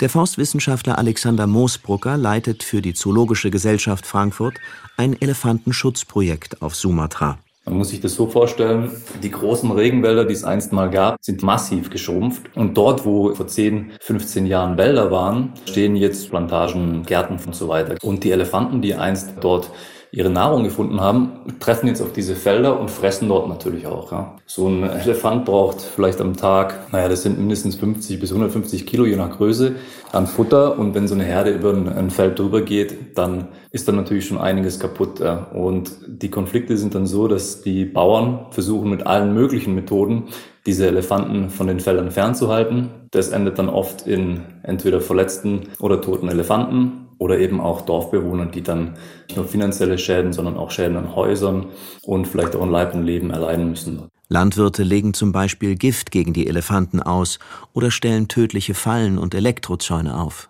Der 0.00 0.10
Forstwissenschaftler 0.10 0.98
Alexander 0.98 1.46
Moosbrucker 1.46 2.16
leitet 2.16 2.62
für 2.62 2.82
die 2.82 2.94
Zoologische 2.94 3.50
Gesellschaft 3.50 4.06
Frankfurt 4.06 4.54
ein 4.96 5.20
Elefantenschutzprojekt 5.20 6.62
auf 6.62 6.76
Sumatra. 6.76 7.38
Man 7.64 7.78
muss 7.78 7.88
sich 7.88 8.00
das 8.00 8.14
so 8.14 8.26
vorstellen, 8.26 8.90
die 9.22 9.30
großen 9.30 9.70
Regenwälder, 9.70 10.24
die 10.24 10.32
es 10.32 10.44
einst 10.44 10.72
mal 10.72 10.88
gab, 10.88 11.16
sind 11.20 11.42
massiv 11.42 11.90
geschrumpft. 11.90 12.44
Und 12.54 12.76
dort, 12.76 13.04
wo 13.04 13.34
vor 13.34 13.46
10, 13.46 13.92
15 14.00 14.46
Jahren 14.46 14.78
Wälder 14.78 15.10
waren, 15.10 15.52
stehen 15.66 15.96
jetzt 15.96 16.30
Plantagen, 16.30 17.02
Gärten 17.02 17.38
und 17.44 17.54
so 17.54 17.68
weiter. 17.68 17.96
Und 18.02 18.24
die 18.24 18.30
Elefanten, 18.30 18.80
die 18.80 18.94
einst 18.94 19.32
dort 19.40 19.70
ihre 20.10 20.30
Nahrung 20.30 20.64
gefunden 20.64 21.00
haben, 21.00 21.32
treffen 21.60 21.86
jetzt 21.86 22.00
auf 22.00 22.12
diese 22.12 22.34
Felder 22.34 22.80
und 22.80 22.90
fressen 22.90 23.28
dort 23.28 23.48
natürlich 23.48 23.86
auch. 23.86 24.10
Ja. 24.12 24.36
So 24.46 24.66
ein 24.68 24.82
Elefant 24.82 25.44
braucht 25.44 25.82
vielleicht 25.82 26.20
am 26.20 26.36
Tag, 26.36 26.92
naja, 26.92 27.08
das 27.08 27.22
sind 27.22 27.38
mindestens 27.38 27.76
50 27.76 28.18
bis 28.18 28.30
150 28.30 28.86
Kilo 28.86 29.04
je 29.04 29.16
nach 29.16 29.36
Größe 29.36 29.76
an 30.12 30.26
Futter. 30.26 30.78
Und 30.78 30.94
wenn 30.94 31.08
so 31.08 31.14
eine 31.14 31.24
Herde 31.24 31.50
über 31.50 31.72
ein 31.72 32.10
Feld 32.10 32.38
drüber 32.38 32.62
geht, 32.62 33.18
dann 33.18 33.48
ist 33.70 33.88
dann 33.88 33.96
natürlich 33.96 34.26
schon 34.26 34.38
einiges 34.38 34.80
kaputt. 34.80 35.20
Ja. 35.20 35.44
Und 35.52 35.92
die 36.06 36.30
Konflikte 36.30 36.76
sind 36.76 36.94
dann 36.94 37.06
so, 37.06 37.28
dass 37.28 37.62
die 37.62 37.84
Bauern 37.84 38.46
versuchen 38.50 38.90
mit 38.90 39.06
allen 39.06 39.34
möglichen 39.34 39.74
Methoden 39.74 40.24
diese 40.66 40.86
Elefanten 40.86 41.50
von 41.50 41.66
den 41.66 41.80
Feldern 41.80 42.10
fernzuhalten. 42.10 42.90
Das 43.10 43.30
endet 43.30 43.58
dann 43.58 43.68
oft 43.68 44.06
in 44.06 44.40
entweder 44.62 45.00
verletzten 45.00 45.68
oder 45.80 46.00
toten 46.00 46.28
Elefanten 46.28 47.08
oder 47.18 47.38
eben 47.38 47.60
auch 47.60 47.82
Dorfbewohner, 47.82 48.46
die 48.46 48.62
dann 48.62 48.94
nicht 49.28 49.36
nur 49.36 49.46
finanzielle 49.46 49.98
Schäden, 49.98 50.32
sondern 50.32 50.56
auch 50.56 50.70
Schäden 50.70 50.96
an 50.96 51.14
Häusern 51.14 51.66
und 52.02 52.26
vielleicht 52.26 52.54
auch 52.54 52.62
an 52.62 52.70
Leib 52.70 52.94
und 52.94 53.04
Leben 53.04 53.30
erleiden 53.30 53.70
müssen. 53.70 54.08
Landwirte 54.28 54.82
legen 54.82 55.14
zum 55.14 55.32
Beispiel 55.32 55.74
Gift 55.74 56.10
gegen 56.10 56.34
die 56.34 56.46
Elefanten 56.46 57.02
aus 57.02 57.38
oder 57.72 57.90
stellen 57.90 58.28
tödliche 58.28 58.74
Fallen 58.74 59.18
und 59.18 59.34
Elektrozäune 59.34 60.20
auf. 60.20 60.47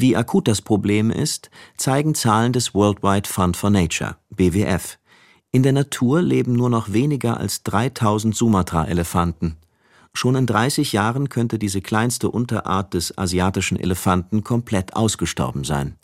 Wie 0.00 0.14
akut 0.14 0.46
das 0.46 0.62
Problem 0.62 1.10
ist, 1.10 1.50
zeigen 1.76 2.14
Zahlen 2.14 2.52
des 2.52 2.72
Worldwide 2.72 3.28
Fund 3.28 3.56
for 3.56 3.68
Nature, 3.68 4.14
BWF. 4.30 4.96
In 5.50 5.64
der 5.64 5.72
Natur 5.72 6.22
leben 6.22 6.52
nur 6.52 6.70
noch 6.70 6.92
weniger 6.92 7.38
als 7.38 7.64
3000 7.64 8.32
Sumatra-Elefanten. 8.32 9.56
Schon 10.12 10.36
in 10.36 10.46
30 10.46 10.92
Jahren 10.92 11.28
könnte 11.30 11.58
diese 11.58 11.80
kleinste 11.80 12.30
Unterart 12.30 12.94
des 12.94 13.18
asiatischen 13.18 13.76
Elefanten 13.76 14.44
komplett 14.44 14.94
ausgestorben 14.94 15.64
sein. 15.64 15.96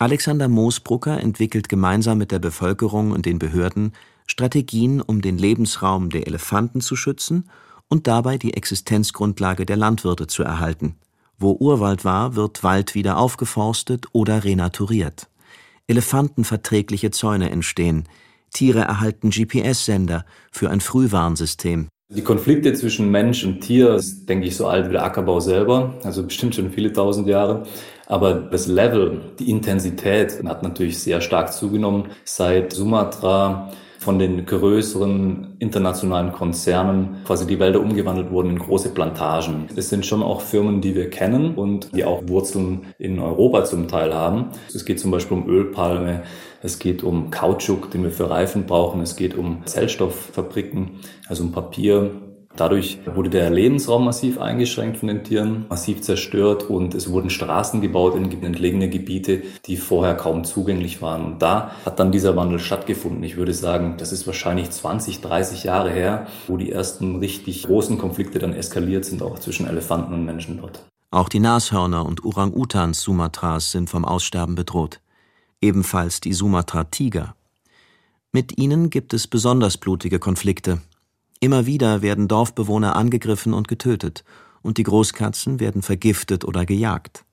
Alexander 0.00 0.48
Moosbrucker 0.48 1.20
entwickelt 1.20 1.68
gemeinsam 1.68 2.18
mit 2.18 2.32
der 2.32 2.40
Bevölkerung 2.40 3.12
und 3.12 3.26
den 3.26 3.38
Behörden 3.38 3.92
Strategien, 4.26 5.00
um 5.00 5.22
den 5.22 5.38
Lebensraum 5.38 6.10
der 6.10 6.26
Elefanten 6.26 6.80
zu 6.80 6.96
schützen 6.96 7.48
und 7.88 8.08
dabei 8.08 8.38
die 8.38 8.54
Existenzgrundlage 8.54 9.66
der 9.66 9.76
Landwirte 9.76 10.26
zu 10.26 10.42
erhalten. 10.42 10.96
Wo 11.38 11.52
Urwald 11.52 12.04
war, 12.04 12.36
wird 12.36 12.62
Wald 12.62 12.94
wieder 12.94 13.18
aufgeforstet 13.18 14.06
oder 14.12 14.44
renaturiert. 14.44 15.28
Elefantenverträgliche 15.86 17.10
Zäune 17.10 17.50
entstehen. 17.50 18.04
Tiere 18.52 18.80
erhalten 18.80 19.30
GPS-Sender 19.30 20.24
für 20.50 20.70
ein 20.70 20.80
Frühwarnsystem. 20.80 21.88
Die 22.08 22.22
Konflikte 22.22 22.72
zwischen 22.74 23.10
Mensch 23.10 23.44
und 23.44 23.60
Tier 23.60 23.94
ist, 23.94 24.28
denke 24.28 24.46
ich, 24.46 24.56
so 24.56 24.68
alt 24.68 24.88
wie 24.88 24.92
der 24.92 25.04
Ackerbau 25.04 25.40
selber, 25.40 25.94
also 26.04 26.22
bestimmt 26.22 26.54
schon 26.54 26.70
viele 26.70 26.92
tausend 26.92 27.26
Jahre. 27.26 27.64
Aber 28.06 28.34
das 28.34 28.66
Level, 28.66 29.32
die 29.38 29.50
Intensität 29.50 30.42
hat 30.44 30.62
natürlich 30.62 30.98
sehr 30.98 31.20
stark 31.20 31.52
zugenommen, 31.52 32.10
seit 32.24 32.72
Sumatra 32.72 33.72
von 34.04 34.18
den 34.18 34.44
größeren 34.44 35.56
internationalen 35.60 36.30
Konzernen 36.32 37.22
quasi 37.24 37.46
die 37.46 37.58
Wälder 37.58 37.80
umgewandelt 37.80 38.30
wurden 38.30 38.50
in 38.50 38.58
große 38.58 38.90
Plantagen. 38.90 39.68
Es 39.76 39.88
sind 39.88 40.04
schon 40.04 40.22
auch 40.22 40.42
Firmen, 40.42 40.82
die 40.82 40.94
wir 40.94 41.08
kennen 41.08 41.54
und 41.54 41.96
die 41.96 42.04
auch 42.04 42.28
Wurzeln 42.28 42.82
in 42.98 43.18
Europa 43.18 43.64
zum 43.64 43.88
Teil 43.88 44.12
haben. 44.14 44.50
Es 44.74 44.84
geht 44.84 45.00
zum 45.00 45.10
Beispiel 45.10 45.38
um 45.38 45.48
Ölpalme, 45.48 46.22
es 46.62 46.78
geht 46.78 47.02
um 47.02 47.30
Kautschuk, 47.30 47.90
den 47.90 48.02
wir 48.02 48.10
für 48.10 48.28
Reifen 48.28 48.66
brauchen, 48.66 49.00
es 49.00 49.16
geht 49.16 49.34
um 49.36 49.64
Zellstofffabriken, 49.64 51.00
also 51.26 51.44
um 51.44 51.52
Papier, 51.52 52.10
Dadurch 52.56 53.00
wurde 53.04 53.30
der 53.30 53.50
Lebensraum 53.50 54.04
massiv 54.04 54.40
eingeschränkt 54.40 54.98
von 54.98 55.08
den 55.08 55.24
Tieren, 55.24 55.66
massiv 55.68 56.02
zerstört 56.02 56.70
und 56.70 56.94
es 56.94 57.10
wurden 57.10 57.28
Straßen 57.28 57.80
gebaut 57.80 58.14
in 58.14 58.30
entlegene 58.44 58.88
Gebiete, 58.88 59.42
die 59.66 59.76
vorher 59.76 60.14
kaum 60.14 60.44
zugänglich 60.44 61.02
waren. 61.02 61.24
Und 61.24 61.42
da 61.42 61.72
hat 61.84 61.98
dann 61.98 62.12
dieser 62.12 62.36
Wandel 62.36 62.60
stattgefunden. 62.60 63.24
Ich 63.24 63.36
würde 63.36 63.52
sagen, 63.54 63.96
das 63.98 64.12
ist 64.12 64.28
wahrscheinlich 64.28 64.70
20, 64.70 65.20
30 65.20 65.64
Jahre 65.64 65.90
her, 65.90 66.28
wo 66.46 66.56
die 66.56 66.70
ersten 66.70 67.16
richtig 67.16 67.64
großen 67.64 67.98
Konflikte 67.98 68.38
dann 68.38 68.54
eskaliert 68.54 69.04
sind, 69.04 69.22
auch 69.22 69.40
zwischen 69.40 69.66
Elefanten 69.66 70.14
und 70.14 70.24
Menschen 70.24 70.58
dort. 70.60 70.84
Auch 71.10 71.28
die 71.28 71.40
Nashörner 71.40 72.06
und 72.06 72.24
Orang-Utans 72.24 73.00
Sumatras 73.00 73.72
sind 73.72 73.90
vom 73.90 74.04
Aussterben 74.04 74.54
bedroht. 74.54 75.00
Ebenfalls 75.60 76.20
die 76.20 76.32
Sumatra-Tiger. 76.32 77.34
Mit 78.32 78.58
ihnen 78.58 78.90
gibt 78.90 79.14
es 79.14 79.26
besonders 79.26 79.76
blutige 79.76 80.18
Konflikte, 80.18 80.80
Immer 81.44 81.66
wieder 81.66 82.00
werden 82.00 82.26
Dorfbewohner 82.26 82.96
angegriffen 82.96 83.52
und 83.52 83.68
getötet, 83.68 84.24
und 84.62 84.78
die 84.78 84.82
Großkatzen 84.82 85.60
werden 85.60 85.82
vergiftet 85.82 86.42
oder 86.42 86.64
gejagt. 86.64 87.26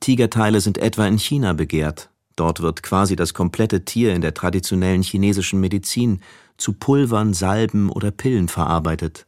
Tigerteile 0.00 0.60
sind 0.60 0.76
etwa 0.76 1.06
in 1.06 1.18
China 1.18 1.52
begehrt. 1.52 2.10
Dort 2.34 2.62
wird 2.62 2.82
quasi 2.82 3.14
das 3.14 3.32
komplette 3.32 3.84
Tier 3.84 4.12
in 4.12 4.22
der 4.22 4.34
traditionellen 4.34 5.04
chinesischen 5.04 5.60
Medizin 5.60 6.20
zu 6.56 6.72
Pulvern, 6.72 7.32
Salben 7.32 7.90
oder 7.90 8.10
Pillen 8.10 8.48
verarbeitet. 8.48 9.24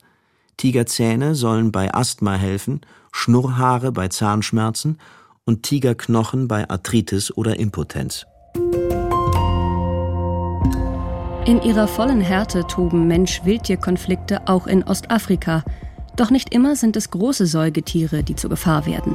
Tigerzähne 0.56 1.36
sollen 1.36 1.70
bei 1.70 1.94
Asthma 1.94 2.34
helfen, 2.34 2.80
Schnurrhaare 3.12 3.92
bei 3.92 4.08
Zahnschmerzen 4.08 4.98
und 5.44 5.62
Tigerknochen 5.62 6.48
bei 6.48 6.68
Arthritis 6.68 7.30
oder 7.30 7.60
Impotenz. 7.60 8.26
In 11.46 11.60
ihrer 11.60 11.86
vollen 11.86 12.22
Härte 12.22 12.66
toben 12.66 13.06
Mensch-Wildtier-Konflikte 13.06 14.48
auch 14.48 14.66
in 14.66 14.82
Ostafrika. 14.82 15.62
Doch 16.16 16.30
nicht 16.30 16.54
immer 16.54 16.74
sind 16.74 16.96
es 16.96 17.10
große 17.10 17.44
Säugetiere, 17.44 18.22
die 18.22 18.34
zur 18.34 18.48
Gefahr 18.48 18.86
werden. 18.86 19.14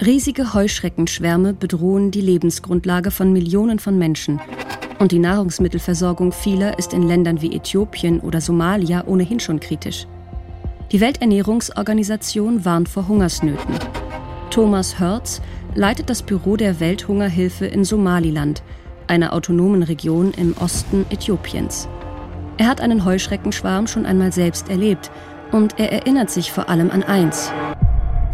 Riesige 0.00 0.54
Heuschreckenschwärme 0.54 1.52
bedrohen 1.52 2.12
die 2.12 2.20
Lebensgrundlage 2.20 3.10
von 3.10 3.32
Millionen 3.32 3.80
von 3.80 3.98
Menschen. 3.98 4.40
Und 5.00 5.10
die 5.10 5.18
Nahrungsmittelversorgung 5.18 6.30
vieler 6.30 6.78
ist 6.78 6.92
in 6.94 7.02
Ländern 7.02 7.42
wie 7.42 7.56
Äthiopien 7.56 8.20
oder 8.20 8.40
Somalia 8.40 9.02
ohnehin 9.06 9.40
schon 9.40 9.58
kritisch. 9.58 10.06
Die 10.92 11.00
Welternährungsorganisation 11.00 12.64
warnt 12.64 12.88
vor 12.88 13.08
Hungersnöten. 13.08 13.74
Thomas 14.50 15.00
Hörz 15.00 15.42
leitet 15.74 16.08
das 16.08 16.22
Büro 16.22 16.56
der 16.56 16.78
Welthungerhilfe 16.78 17.66
in 17.66 17.84
Somaliland– 17.84 18.62
einer 19.08 19.32
autonomen 19.32 19.82
Region 19.82 20.32
im 20.36 20.54
Osten 20.58 21.06
Äthiopiens. 21.10 21.88
Er 22.58 22.68
hat 22.68 22.80
einen 22.80 23.04
Heuschreckenschwarm 23.04 23.86
schon 23.86 24.06
einmal 24.06 24.32
selbst 24.32 24.70
erlebt 24.70 25.10
und 25.52 25.78
er 25.78 25.92
erinnert 25.92 26.30
sich 26.30 26.52
vor 26.52 26.68
allem 26.68 26.90
an 26.90 27.02
eins. 27.02 27.50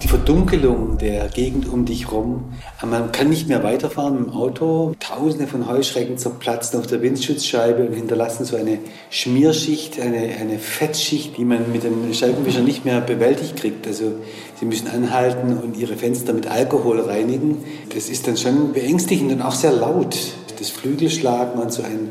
Die 0.02 0.08
Verdunkelung 0.08 0.98
der 0.98 1.28
Gegend 1.28 1.68
um 1.68 1.84
dich 1.84 2.10
rum. 2.10 2.52
Man 2.84 3.12
kann 3.12 3.28
nicht 3.28 3.46
mehr 3.46 3.62
weiterfahren 3.62 4.18
mit 4.18 4.26
dem 4.26 4.32
Auto. 4.32 4.96
Tausende 4.98 5.46
von 5.46 5.68
Heuschrecken 5.68 6.18
zerplatzen 6.18 6.80
auf 6.80 6.88
der 6.88 7.02
Windschutzscheibe 7.02 7.84
und 7.84 7.94
hinterlassen 7.94 8.44
so 8.44 8.56
eine 8.56 8.78
Schmierschicht, 9.10 10.00
eine, 10.00 10.34
eine 10.40 10.58
Fettschicht, 10.58 11.36
die 11.36 11.44
man 11.44 11.70
mit 11.70 11.84
dem 11.84 12.12
Scheibenwischer 12.12 12.62
nicht 12.62 12.84
mehr 12.84 13.00
bewältigt 13.00 13.54
kriegt. 13.56 13.86
Also 13.86 14.12
sie 14.58 14.64
müssen 14.64 14.88
anhalten 14.88 15.56
und 15.56 15.76
ihre 15.76 15.94
Fenster 15.94 16.32
mit 16.32 16.48
Alkohol 16.48 17.00
reinigen. 17.00 17.58
Das 17.94 18.08
ist 18.08 18.26
dann 18.26 18.36
schon 18.36 18.72
beängstigend 18.72 19.30
und 19.30 19.40
auch 19.40 19.54
sehr 19.54 19.72
laut 19.72 20.16
das 20.62 20.70
Flügelschlagen 20.70 21.60
und 21.60 21.72
so 21.72 21.82
ein, 21.82 22.10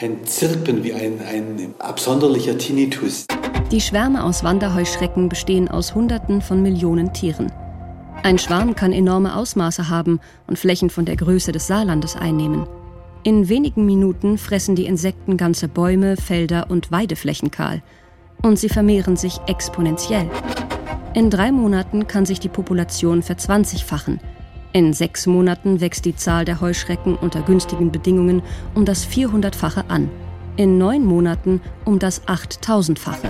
ein 0.00 0.24
Zirpen 0.24 0.82
wie 0.82 0.94
ein, 0.94 1.20
ein 1.20 1.74
absonderlicher 1.78 2.56
Tinnitus. 2.56 3.26
Die 3.70 3.82
Schwärme 3.82 4.24
aus 4.24 4.42
Wanderheuschrecken 4.42 5.28
bestehen 5.28 5.68
aus 5.68 5.94
Hunderten 5.94 6.40
von 6.40 6.62
Millionen 6.62 7.12
Tieren. 7.12 7.52
Ein 8.22 8.38
Schwarm 8.38 8.74
kann 8.74 8.92
enorme 8.92 9.36
Ausmaße 9.36 9.90
haben 9.90 10.20
und 10.46 10.58
Flächen 10.58 10.88
von 10.88 11.04
der 11.04 11.16
Größe 11.16 11.52
des 11.52 11.66
Saarlandes 11.66 12.16
einnehmen. 12.16 12.66
In 13.24 13.48
wenigen 13.50 13.84
Minuten 13.84 14.38
fressen 14.38 14.74
die 14.74 14.86
Insekten 14.86 15.36
ganze 15.36 15.68
Bäume, 15.68 16.16
Felder 16.16 16.70
und 16.70 16.90
Weideflächen 16.90 17.50
kahl. 17.50 17.82
Und 18.40 18.58
sie 18.58 18.68
vermehren 18.68 19.16
sich 19.16 19.38
exponentiell. 19.46 20.30
In 21.14 21.28
drei 21.28 21.52
Monaten 21.52 22.06
kann 22.06 22.24
sich 22.24 22.40
die 22.40 22.48
Population 22.48 23.22
verzwanzigfachen. 23.22 24.18
In 24.74 24.94
sechs 24.94 25.26
Monaten 25.26 25.82
wächst 25.82 26.06
die 26.06 26.16
Zahl 26.16 26.46
der 26.46 26.62
Heuschrecken 26.62 27.14
unter 27.14 27.42
günstigen 27.42 27.92
Bedingungen 27.92 28.42
um 28.74 28.86
das 28.86 29.06
400-fache 29.06 29.88
an. 29.88 30.08
In 30.56 30.78
neun 30.78 31.04
Monaten 31.04 31.60
um 31.84 31.98
das 31.98 32.26
8000-fache. 32.26 33.28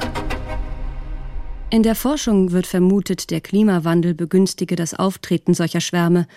In 1.70 1.82
der 1.82 1.96
Forschung 1.96 2.52
wird 2.52 2.68
vermutet, 2.68 3.32
der 3.32 3.40
Klimawandel 3.40 4.14
begünstige 4.14 4.76
das 4.76 4.94
Auftreten 4.94 5.52
solcher 5.52 5.80
Schwärme 5.80 6.28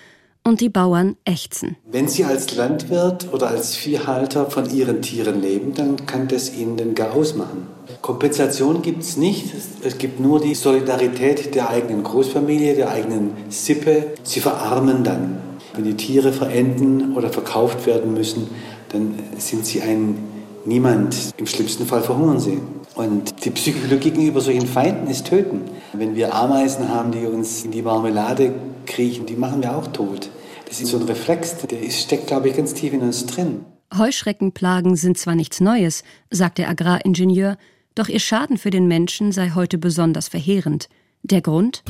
und 0.46 0.62
die 0.62 0.70
Bauern 0.70 1.18
ächzen. 1.26 1.76
Wenn 1.92 2.08
Sie 2.08 2.24
als 2.24 2.56
Landwirt 2.56 3.34
oder 3.34 3.48
als 3.48 3.76
Viehhalter 3.76 4.50
von 4.50 4.70
Ihren 4.70 5.02
Tieren 5.02 5.42
leben, 5.42 5.74
dann 5.74 6.06
kann 6.06 6.28
das 6.28 6.54
Ihnen 6.54 6.78
den 6.78 6.94
Chaos 6.94 7.36
machen. 7.36 7.68
Kompensation 8.02 8.82
gibt 8.82 9.02
es 9.02 9.18
nicht. 9.18 9.54
Es 9.84 9.98
gibt 9.98 10.20
nur 10.20 10.40
die 10.40 10.54
Solidarität 10.54 11.56
der 11.56 11.70
eigenen 11.70 12.04
Großfamilie, 12.04 12.76
der 12.76 12.92
eigenen 12.92 13.32
Sippe. 13.50 14.14
Sie 14.24 14.40
verarmen 14.40 15.04
dann. 15.04 15.40
Wenn 15.74 15.84
die 15.84 15.96
Tiere 15.96 16.32
verenden 16.32 17.16
oder 17.16 17.30
verkauft 17.30 17.86
werden 17.86 18.14
müssen, 18.14 18.48
dann 18.90 19.20
sind 19.38 19.66
sie 19.66 19.82
ein 19.82 20.18
Niemand. 20.68 21.16
Im 21.38 21.46
schlimmsten 21.46 21.86
Fall 21.86 22.02
verhungern 22.02 22.40
sie. 22.40 22.60
Und 22.96 23.46
die 23.46 23.52
Psychologie 23.52 24.10
gegenüber 24.10 24.42
solchen 24.42 24.66
Feinden 24.66 25.08
ist 25.08 25.28
töten. 25.28 25.62
Wenn 25.94 26.16
wir 26.16 26.34
Ameisen 26.34 26.90
haben, 26.90 27.12
die 27.12 27.26
uns 27.28 27.64
in 27.66 27.72
die 27.72 27.84
Marmelade 27.84 28.54
kriechen, 28.88 29.28
die 29.28 29.36
machen 29.36 29.62
wir 29.62 29.78
auch 29.78 29.88
tot. 29.88 30.30
Das 30.68 30.82
ist 30.82 30.90
so 30.90 30.98
ein 30.98 31.04
Reflex, 31.04 31.58
der 31.58 31.90
steckt, 31.90 32.28
glaube 32.28 32.50
ich, 32.50 32.58
ganz 32.58 32.74
tief 32.74 32.94
in 32.94 33.02
uns 33.02 33.26
drin. 33.26 33.66
Heuschreckenplagen 33.96 34.96
sind 34.96 35.18
zwar 35.18 35.36
nichts 35.36 35.62
Neues, 35.62 36.04
sagt 36.32 36.58
der 36.58 36.70
Agraringenieur, 36.70 37.58
doch 37.94 38.10
ihr 38.10 38.20
Schaden 38.20 38.58
für 38.58 38.72
den 38.72 38.88
Menschen 38.88 39.32
sei 39.32 39.52
heute 39.52 39.78
besonders 39.78 40.28
verheerend. 40.28 40.90
Der 41.24 41.42
Grund? 41.42 41.84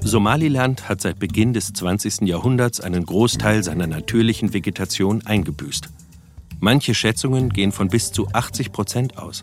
Somaliland 0.00 0.88
hat 0.88 1.00
seit 1.00 1.18
Beginn 1.18 1.52
des 1.52 1.72
20. 1.72 2.22
Jahrhunderts 2.22 2.80
einen 2.80 3.04
Großteil 3.04 3.62
seiner 3.64 3.86
natürlichen 3.86 4.54
Vegetation 4.54 5.26
eingebüßt. 5.26 5.88
Manche 6.60 6.94
Schätzungen 6.94 7.50
gehen 7.50 7.72
von 7.72 7.88
bis 7.88 8.12
zu 8.12 8.28
80 8.32 8.72
Prozent 8.72 9.18
aus. 9.18 9.42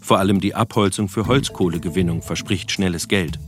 Vor 0.00 0.18
allem 0.18 0.40
die 0.40 0.54
Abholzung 0.54 1.08
für 1.08 1.26
Holzkohlegewinnung 1.26 2.22
verspricht 2.22 2.72
schnelles 2.72 3.06
Geld. 3.06 3.38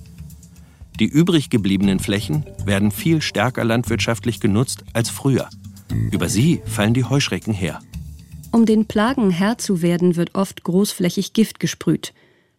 Die 1.00 1.06
übrig 1.06 1.50
gebliebenen 1.50 1.98
Flächen 1.98 2.44
werden 2.64 2.92
viel 2.92 3.20
stärker 3.20 3.64
landwirtschaftlich 3.64 4.38
genutzt 4.38 4.84
als 4.92 5.10
früher. 5.10 5.48
Über 6.12 6.28
sie 6.28 6.62
fallen 6.64 6.94
die 6.94 7.04
Heuschrecken 7.04 7.52
her. 7.52 7.80
Um 8.52 8.66
den 8.66 8.86
Plagen 8.86 9.30
Herr 9.30 9.58
zu 9.58 9.82
werden, 9.82 10.14
wird 10.14 10.36
oft 10.36 10.62
großflächig 10.62 11.32
Gift 11.32 11.58
gesprüht. 11.58 12.12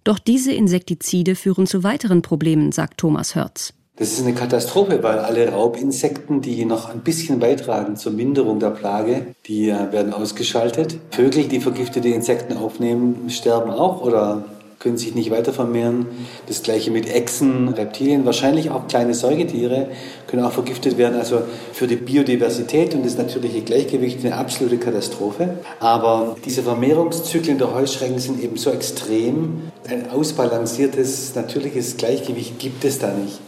Doch 0.04 0.20
diese 0.20 0.52
Insektizide 0.52 1.36
führen 1.36 1.66
zu 1.66 1.84
weiteren 1.84 2.22
Problemen, 2.22 2.74
sagt 2.74 2.98
Thomas 2.98 3.36
Hörz. 3.36 3.74
Das 3.98 4.12
ist 4.12 4.22
eine 4.22 4.34
Katastrophe, 4.34 5.02
weil 5.04 5.20
alle 5.20 5.48
Raubinsekten, 5.50 6.42
die 6.42 6.66
noch 6.66 6.90
ein 6.90 7.00
bisschen 7.00 7.40
beitragen 7.40 7.96
zur 7.96 8.12
Minderung 8.12 8.60
der 8.60 8.72
Plage, 8.72 9.28
die 9.48 9.70
äh, 9.70 9.94
werden 9.94 10.12
ausgeschaltet. 10.12 10.98
Vögel, 11.12 11.46
die 11.46 11.62
vergiftete 11.62 12.10
Insekten 12.10 12.58
aufnehmen, 12.58 13.30
sterben 13.30 13.72
auch 13.72 14.02
oder 14.02 14.44
können 14.86 14.98
sich 14.98 15.16
nicht 15.16 15.32
weiter 15.32 15.52
vermehren. 15.52 16.06
Das 16.46 16.62
gleiche 16.62 16.92
mit 16.92 17.10
Echsen, 17.10 17.70
Reptilien, 17.70 18.24
wahrscheinlich 18.24 18.70
auch 18.70 18.88
kleine 18.88 19.16
Säugetiere 19.16 19.88
können 20.28 20.46
auch 20.46 20.52
vergiftet 20.52 21.00
werden. 21.00 21.18
Also 21.18 21.42
für 21.74 21.88
die 21.88 21.96
Biodiversität 21.96 22.94
und 22.94 23.04
das 23.04 23.18
natürliche 23.18 23.62
Gleichgewicht 23.62 24.24
eine 24.24 24.36
absolute 24.36 24.78
Katastrophe. 24.78 25.58
Aber 25.80 26.36
diese 26.46 26.62
Vermehrungszyklen 26.62 27.58
der 27.58 27.74
Heuschrecken 27.74 28.20
sind 28.20 28.40
eben 28.44 28.58
so 28.58 28.70
extrem. 28.70 29.72
Ein 29.90 30.12
ausbalanciertes 30.12 31.34
natürliches 31.34 31.98
Gleichgewicht 31.98 32.60
gibt 32.60 32.86
es 32.86 33.00
da 33.00 33.12
nicht. 33.12 33.40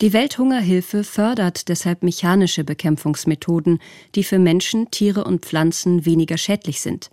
Die 0.00 0.14
Welthungerhilfe 0.14 1.04
fördert 1.04 1.68
deshalb 1.68 2.02
mechanische 2.02 2.64
Bekämpfungsmethoden, 2.64 3.80
die 4.14 4.24
für 4.24 4.38
Menschen, 4.38 4.90
Tiere 4.90 5.24
und 5.24 5.44
Pflanzen 5.44 6.06
weniger 6.06 6.38
schädlich 6.38 6.80
sind. 6.80 7.10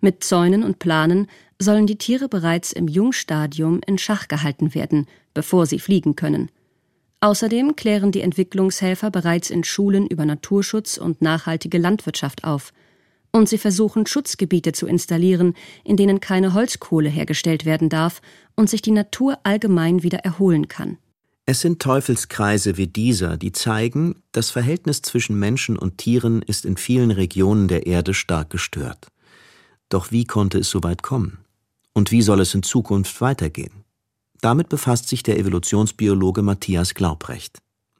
Mit 0.00 0.24
Zäunen 0.24 0.62
und 0.62 0.78
Planen 0.78 1.26
sollen 1.58 1.86
die 1.86 1.98
Tiere 1.98 2.28
bereits 2.28 2.72
im 2.72 2.88
Jungstadium 2.88 3.80
in 3.86 3.98
Schach 3.98 4.28
gehalten 4.28 4.74
werden, 4.74 5.06
bevor 5.34 5.66
sie 5.66 5.78
fliegen 5.78 6.16
können. 6.16 6.50
Außerdem 7.20 7.76
klären 7.76 8.12
die 8.12 8.22
Entwicklungshelfer 8.22 9.10
bereits 9.10 9.50
in 9.50 9.62
Schulen 9.62 10.06
über 10.06 10.24
Naturschutz 10.24 10.96
und 10.96 11.20
nachhaltige 11.20 11.76
Landwirtschaft 11.76 12.44
auf. 12.44 12.72
Und 13.30 13.48
sie 13.48 13.58
versuchen 13.58 14.06
Schutzgebiete 14.06 14.72
zu 14.72 14.86
installieren, 14.86 15.54
in 15.84 15.98
denen 15.98 16.20
keine 16.20 16.54
Holzkohle 16.54 17.10
hergestellt 17.10 17.66
werden 17.66 17.90
darf 17.90 18.22
und 18.56 18.70
sich 18.70 18.80
die 18.80 18.90
Natur 18.90 19.38
allgemein 19.42 20.02
wieder 20.02 20.20
erholen 20.20 20.66
kann. 20.68 20.96
Es 21.44 21.60
sind 21.60 21.82
Teufelskreise 21.82 22.76
wie 22.76 22.86
dieser, 22.86 23.36
die 23.36 23.52
zeigen, 23.52 24.22
das 24.32 24.50
Verhältnis 24.50 25.02
zwischen 25.02 25.38
Menschen 25.38 25.76
und 25.76 25.98
Tieren 25.98 26.42
ist 26.42 26.64
in 26.64 26.76
vielen 26.76 27.10
Regionen 27.10 27.68
der 27.68 27.86
Erde 27.86 28.14
stark 28.14 28.50
gestört. 28.50 29.08
Doch 29.90 30.10
wie 30.12 30.24
konnte 30.24 30.58
es 30.58 30.70
so 30.70 30.82
weit 30.82 31.02
kommen? 31.02 31.38
Und 31.92 32.10
wie 32.10 32.22
soll 32.22 32.40
es 32.40 32.54
in 32.54 32.62
Zukunft 32.62 33.20
weitergehen? 33.20 33.84
Damit 34.40 34.70
befasst 34.70 35.08
sich 35.08 35.22
der 35.22 35.38
Evolutionsbiologe 35.38 36.40
Matthias 36.40 36.94
Glaubrecht. 36.94 37.58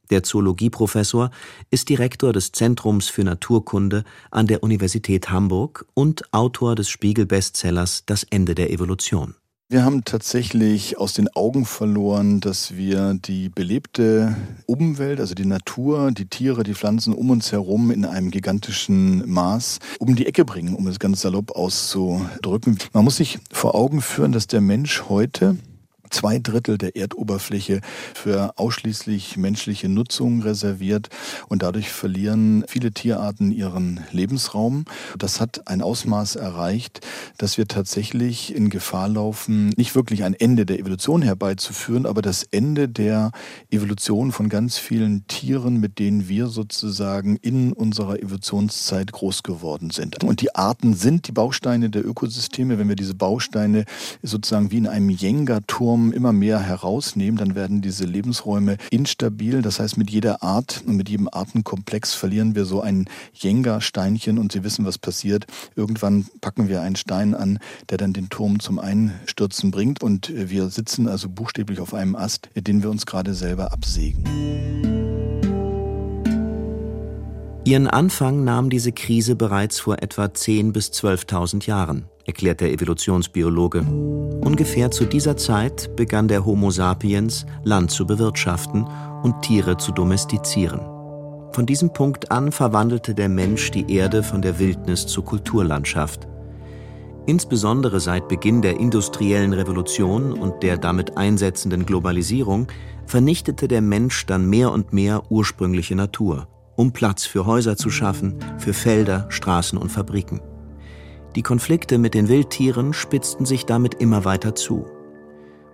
Der 0.08 0.22
Zoologieprofessor 0.22 1.30
ist 1.70 1.88
Direktor 1.88 2.32
des 2.32 2.52
Zentrums 2.52 3.08
für 3.08 3.24
Naturkunde 3.24 4.04
an 4.30 4.46
der 4.46 4.62
Universität 4.62 5.30
Hamburg 5.30 5.86
und 5.94 6.32
Autor 6.32 6.74
des 6.74 6.88
Spiegel-Bestsellers 6.88 8.04
Das 8.06 8.24
Ende 8.24 8.54
der 8.54 8.70
Evolution. 8.70 9.34
Wir 9.72 9.84
haben 9.84 10.04
tatsächlich 10.04 10.98
aus 10.98 11.12
den 11.12 11.28
Augen 11.36 11.64
verloren, 11.64 12.40
dass 12.40 12.74
wir 12.74 13.14
die 13.14 13.48
belebte 13.48 14.34
Umwelt, 14.66 15.20
also 15.20 15.36
die 15.36 15.44
Natur, 15.44 16.10
die 16.10 16.26
Tiere, 16.26 16.64
die 16.64 16.74
Pflanzen 16.74 17.14
um 17.14 17.30
uns 17.30 17.52
herum 17.52 17.92
in 17.92 18.04
einem 18.04 18.32
gigantischen 18.32 19.30
Maß 19.30 19.78
um 20.00 20.16
die 20.16 20.26
Ecke 20.26 20.44
bringen, 20.44 20.74
um 20.74 20.88
es 20.88 20.98
ganz 20.98 21.20
salopp 21.20 21.52
auszudrücken. 21.52 22.78
Man 22.92 23.04
muss 23.04 23.18
sich 23.18 23.38
vor 23.52 23.76
Augen 23.76 24.02
führen, 24.02 24.32
dass 24.32 24.48
der 24.48 24.60
Mensch 24.60 25.04
heute 25.08 25.56
zwei 26.10 26.38
Drittel 26.38 26.78
der 26.78 26.96
Erdoberfläche 26.96 27.80
für 28.14 28.52
ausschließlich 28.56 29.36
menschliche 29.36 29.88
Nutzung 29.88 30.42
reserviert 30.42 31.08
und 31.48 31.62
dadurch 31.62 31.90
verlieren 31.90 32.64
viele 32.68 32.92
Tierarten 32.92 33.52
ihren 33.52 34.00
Lebensraum. 34.10 34.84
Das 35.18 35.40
hat 35.40 35.68
ein 35.68 35.82
Ausmaß 35.82 36.36
erreicht, 36.36 37.00
dass 37.38 37.58
wir 37.58 37.66
tatsächlich 37.66 38.54
in 38.54 38.70
Gefahr 38.70 39.08
laufen, 39.08 39.68
nicht 39.76 39.94
wirklich 39.94 40.24
ein 40.24 40.34
Ende 40.34 40.66
der 40.66 40.78
Evolution 40.78 41.22
herbeizuführen, 41.22 42.06
aber 42.06 42.22
das 42.22 42.42
Ende 42.42 42.88
der 42.88 43.30
Evolution 43.70 44.32
von 44.32 44.48
ganz 44.48 44.78
vielen 44.78 45.26
Tieren, 45.28 45.78
mit 45.80 45.98
denen 45.98 46.28
wir 46.28 46.48
sozusagen 46.48 47.36
in 47.36 47.72
unserer 47.72 48.18
Evolutionszeit 48.18 49.12
groß 49.12 49.42
geworden 49.42 49.90
sind. 49.90 50.22
Und 50.24 50.40
die 50.40 50.54
Arten 50.54 50.94
sind 50.94 51.28
die 51.28 51.32
Bausteine 51.32 51.90
der 51.90 52.06
Ökosysteme. 52.06 52.78
Wenn 52.78 52.88
wir 52.88 52.96
diese 52.96 53.14
Bausteine 53.14 53.84
sozusagen 54.22 54.70
wie 54.70 54.78
in 54.78 54.86
einem 54.86 55.10
Jenga-Turm 55.10 55.99
Lebensraum 56.00 56.12
immer 56.12 56.32
mehr 56.32 56.60
herausnehmen, 56.60 57.36
dann 57.36 57.54
werden 57.54 57.80
diese 57.82 58.04
Lebensräume 58.04 58.76
instabil. 58.90 59.62
Das 59.62 59.80
heißt, 59.80 59.96
mit 59.96 60.10
jeder 60.10 60.42
Art 60.42 60.82
und 60.86 60.96
mit 60.96 61.08
jedem 61.08 61.28
Artenkomplex 61.30 62.14
verlieren 62.14 62.54
wir 62.54 62.64
so 62.64 62.80
ein 62.80 63.06
Jenga-Steinchen 63.34 64.38
und 64.38 64.52
Sie 64.52 64.64
wissen, 64.64 64.84
was 64.84 64.98
passiert. 64.98 65.46
Irgendwann 65.76 66.26
packen 66.40 66.68
wir 66.68 66.82
einen 66.82 66.96
Stein 66.96 67.34
an, 67.34 67.58
der 67.88 67.98
dann 67.98 68.12
den 68.12 68.28
Turm 68.28 68.60
zum 68.60 68.78
Einstürzen 68.78 69.70
bringt 69.70 70.02
und 70.02 70.32
wir 70.34 70.68
sitzen 70.68 71.08
also 71.08 71.28
buchstäblich 71.28 71.80
auf 71.80 71.94
einem 71.94 72.16
Ast, 72.16 72.48
den 72.54 72.82
wir 72.82 72.90
uns 72.90 73.06
gerade 73.06 73.34
selber 73.34 73.72
absägen. 73.72 74.24
Ihren 77.64 77.86
Anfang 77.86 78.42
nahm 78.42 78.70
diese 78.70 78.90
Krise 78.90 79.36
bereits 79.36 79.78
vor 79.78 80.02
etwa 80.02 80.24
10.000 80.24 80.72
bis 80.72 80.88
12.000 80.88 81.66
Jahren 81.66 82.04
erklärt 82.30 82.60
der 82.60 82.72
Evolutionsbiologe. 82.72 83.80
Ungefähr 83.80 84.92
zu 84.92 85.04
dieser 85.04 85.36
Zeit 85.36 85.96
begann 85.96 86.28
der 86.28 86.44
Homo 86.44 86.70
sapiens, 86.70 87.44
Land 87.64 87.90
zu 87.90 88.06
bewirtschaften 88.06 88.86
und 89.24 89.42
Tiere 89.42 89.76
zu 89.78 89.90
domestizieren. 89.90 90.80
Von 91.50 91.66
diesem 91.66 91.92
Punkt 91.92 92.30
an 92.30 92.52
verwandelte 92.52 93.16
der 93.16 93.28
Mensch 93.28 93.72
die 93.72 93.92
Erde 93.92 94.22
von 94.22 94.42
der 94.42 94.60
Wildnis 94.60 95.08
zur 95.08 95.24
Kulturlandschaft. 95.24 96.28
Insbesondere 97.26 97.98
seit 97.98 98.28
Beginn 98.28 98.62
der 98.62 98.78
industriellen 98.78 99.52
Revolution 99.52 100.32
und 100.32 100.62
der 100.62 100.78
damit 100.78 101.16
einsetzenden 101.16 101.84
Globalisierung 101.84 102.68
vernichtete 103.06 103.66
der 103.66 103.82
Mensch 103.82 104.24
dann 104.26 104.48
mehr 104.48 104.70
und 104.70 104.92
mehr 104.92 105.22
ursprüngliche 105.30 105.96
Natur, 105.96 106.46
um 106.76 106.92
Platz 106.92 107.26
für 107.26 107.44
Häuser 107.44 107.76
zu 107.76 107.90
schaffen, 107.90 108.36
für 108.58 108.72
Felder, 108.72 109.26
Straßen 109.30 109.76
und 109.76 109.90
Fabriken. 109.90 110.40
Die 111.36 111.42
Konflikte 111.42 111.98
mit 111.98 112.14
den 112.14 112.28
Wildtieren 112.28 112.92
spitzten 112.92 113.46
sich 113.46 113.64
damit 113.66 113.94
immer 113.94 114.24
weiter 114.24 114.54
zu. 114.54 114.86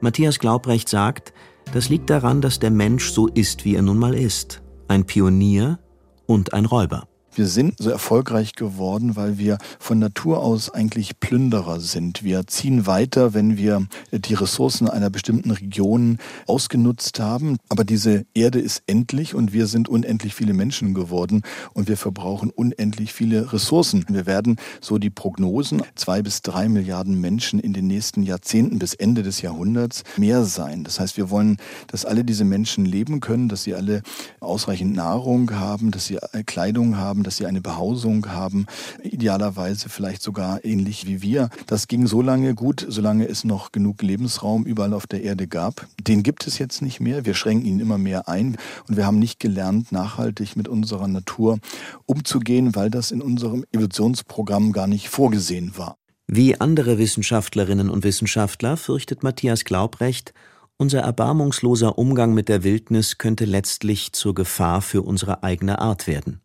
Matthias 0.00 0.38
Glaubrecht 0.38 0.88
sagt, 0.88 1.32
das 1.72 1.88
liegt 1.88 2.10
daran, 2.10 2.40
dass 2.40 2.58
der 2.58 2.70
Mensch 2.70 3.10
so 3.10 3.26
ist, 3.26 3.64
wie 3.64 3.74
er 3.74 3.82
nun 3.82 3.98
mal 3.98 4.14
ist, 4.14 4.62
ein 4.88 5.04
Pionier 5.04 5.78
und 6.26 6.52
ein 6.52 6.66
Räuber. 6.66 7.08
Wir 7.36 7.48
sind 7.48 7.74
so 7.78 7.90
erfolgreich 7.90 8.54
geworden, 8.54 9.14
weil 9.14 9.36
wir 9.36 9.58
von 9.78 9.98
Natur 9.98 10.42
aus 10.42 10.70
eigentlich 10.70 11.20
Plünderer 11.20 11.80
sind. 11.80 12.24
Wir 12.24 12.46
ziehen 12.46 12.86
weiter, 12.86 13.34
wenn 13.34 13.58
wir 13.58 13.86
die 14.10 14.32
Ressourcen 14.32 14.88
einer 14.88 15.10
bestimmten 15.10 15.50
Region 15.50 16.16
ausgenutzt 16.46 17.20
haben. 17.20 17.58
Aber 17.68 17.84
diese 17.84 18.24
Erde 18.32 18.58
ist 18.58 18.84
endlich 18.86 19.34
und 19.34 19.52
wir 19.52 19.66
sind 19.66 19.90
unendlich 19.90 20.34
viele 20.34 20.54
Menschen 20.54 20.94
geworden 20.94 21.42
und 21.74 21.88
wir 21.88 21.98
verbrauchen 21.98 22.48
unendlich 22.48 23.12
viele 23.12 23.52
Ressourcen. 23.52 24.06
Wir 24.08 24.24
werden, 24.24 24.56
so 24.80 24.96
die 24.96 25.10
Prognosen, 25.10 25.82
zwei 25.94 26.22
bis 26.22 26.40
drei 26.40 26.70
Milliarden 26.70 27.20
Menschen 27.20 27.60
in 27.60 27.74
den 27.74 27.86
nächsten 27.86 28.22
Jahrzehnten 28.22 28.78
bis 28.78 28.94
Ende 28.94 29.22
des 29.22 29.42
Jahrhunderts 29.42 30.04
mehr 30.16 30.44
sein. 30.44 30.84
Das 30.84 31.00
heißt, 31.00 31.18
wir 31.18 31.28
wollen, 31.28 31.58
dass 31.88 32.06
alle 32.06 32.24
diese 32.24 32.44
Menschen 32.44 32.86
leben 32.86 33.20
können, 33.20 33.50
dass 33.50 33.64
sie 33.64 33.74
alle 33.74 34.00
ausreichend 34.40 34.94
Nahrung 34.96 35.50
haben, 35.54 35.90
dass 35.90 36.06
sie 36.06 36.16
Kleidung 36.46 36.96
haben, 36.96 37.25
dass 37.26 37.36
sie 37.36 37.46
eine 37.46 37.60
Behausung 37.60 38.28
haben, 38.28 38.66
idealerweise 39.02 39.88
vielleicht 39.88 40.22
sogar 40.22 40.64
ähnlich 40.64 41.06
wie 41.06 41.22
wir. 41.22 41.50
Das 41.66 41.88
ging 41.88 42.06
so 42.06 42.22
lange 42.22 42.54
gut, 42.54 42.86
solange 42.88 43.28
es 43.28 43.44
noch 43.44 43.72
genug 43.72 44.02
Lebensraum 44.02 44.64
überall 44.64 44.94
auf 44.94 45.06
der 45.06 45.22
Erde 45.22 45.48
gab. 45.48 45.86
Den 46.00 46.22
gibt 46.22 46.46
es 46.46 46.58
jetzt 46.58 46.82
nicht 46.82 47.00
mehr. 47.00 47.26
Wir 47.26 47.34
schränken 47.34 47.66
ihn 47.66 47.80
immer 47.80 47.98
mehr 47.98 48.28
ein 48.28 48.56
und 48.88 48.96
wir 48.96 49.06
haben 49.06 49.18
nicht 49.18 49.40
gelernt, 49.40 49.90
nachhaltig 49.90 50.56
mit 50.56 50.68
unserer 50.68 51.08
Natur 51.08 51.58
umzugehen, 52.06 52.76
weil 52.76 52.90
das 52.90 53.10
in 53.10 53.20
unserem 53.20 53.64
Evolutionsprogramm 53.72 54.72
gar 54.72 54.86
nicht 54.86 55.08
vorgesehen 55.08 55.72
war. 55.76 55.96
Wie 56.28 56.60
andere 56.60 56.98
Wissenschaftlerinnen 56.98 57.90
und 57.90 58.04
Wissenschaftler 58.04 58.76
fürchtet 58.76 59.22
Matthias 59.22 59.64
Glaubrecht, 59.64 60.32
unser 60.76 61.00
erbarmungsloser 61.00 61.98
Umgang 61.98 62.34
mit 62.34 62.48
der 62.48 62.62
Wildnis 62.62 63.18
könnte 63.18 63.46
letztlich 63.46 64.12
zur 64.12 64.34
Gefahr 64.34 64.82
für 64.82 65.02
unsere 65.02 65.42
eigene 65.42 65.78
Art 65.78 66.06
werden 66.06 66.40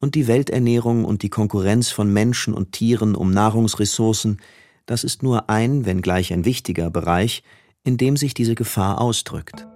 und 0.00 0.14
die 0.14 0.26
Welternährung 0.26 1.04
und 1.04 1.22
die 1.22 1.28
Konkurrenz 1.28 1.90
von 1.90 2.12
Menschen 2.12 2.54
und 2.54 2.72
Tieren 2.72 3.14
um 3.14 3.30
Nahrungsressourcen, 3.30 4.38
das 4.86 5.04
ist 5.04 5.22
nur 5.22 5.48
ein, 5.48 5.86
wenngleich 5.86 6.32
ein 6.32 6.44
wichtiger 6.44 6.90
Bereich, 6.90 7.42
in 7.84 7.96
dem 7.96 8.16
sich 8.16 8.34
diese 8.34 8.54
Gefahr 8.54 9.00
ausdrückt. 9.00 9.66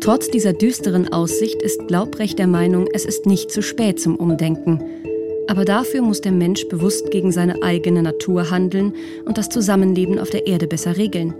Trotz 0.00 0.28
dieser 0.30 0.52
düsteren 0.52 1.12
Aussicht 1.12 1.62
ist 1.62 1.86
Glaubrecht 1.88 2.38
der 2.38 2.46
Meinung, 2.46 2.88
es 2.92 3.04
ist 3.04 3.26
nicht 3.26 3.50
zu 3.50 3.62
spät 3.62 4.00
zum 4.00 4.16
Umdenken. 4.16 4.82
Aber 5.48 5.64
dafür 5.64 6.02
muss 6.02 6.20
der 6.20 6.32
Mensch 6.32 6.66
bewusst 6.68 7.10
gegen 7.10 7.30
seine 7.30 7.62
eigene 7.62 8.02
Natur 8.02 8.50
handeln 8.50 8.94
und 9.24 9.38
das 9.38 9.48
Zusammenleben 9.48 10.18
auf 10.18 10.30
der 10.30 10.46
Erde 10.46 10.66
besser 10.66 10.96
regeln 10.96 11.34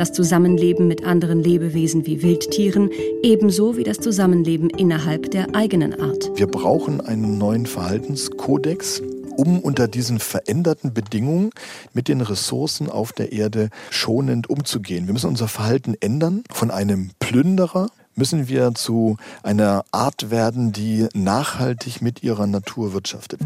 das 0.00 0.12
Zusammenleben 0.12 0.88
mit 0.88 1.04
anderen 1.04 1.42
Lebewesen 1.42 2.06
wie 2.06 2.22
Wildtieren, 2.22 2.88
ebenso 3.22 3.76
wie 3.76 3.84
das 3.84 4.00
Zusammenleben 4.00 4.70
innerhalb 4.70 5.30
der 5.30 5.54
eigenen 5.54 6.00
Art. 6.00 6.30
Wir 6.36 6.46
brauchen 6.46 7.02
einen 7.02 7.36
neuen 7.36 7.66
Verhaltenskodex, 7.66 9.02
um 9.36 9.60
unter 9.60 9.88
diesen 9.88 10.18
veränderten 10.18 10.94
Bedingungen 10.94 11.50
mit 11.92 12.08
den 12.08 12.22
Ressourcen 12.22 12.88
auf 12.88 13.12
der 13.12 13.32
Erde 13.32 13.68
schonend 13.90 14.48
umzugehen. 14.48 15.06
Wir 15.06 15.12
müssen 15.12 15.28
unser 15.28 15.48
Verhalten 15.48 15.94
ändern 16.00 16.44
von 16.50 16.70
einem 16.70 17.10
Plünderer 17.18 17.88
müssen 18.16 18.48
wir 18.48 18.74
zu 18.74 19.18
einer 19.42 19.84
Art 19.92 20.30
werden, 20.30 20.72
die 20.72 21.08
nachhaltig 21.12 22.00
mit 22.00 22.22
ihrer 22.22 22.46
Natur 22.46 22.92
wirtschaftet. 22.94 23.40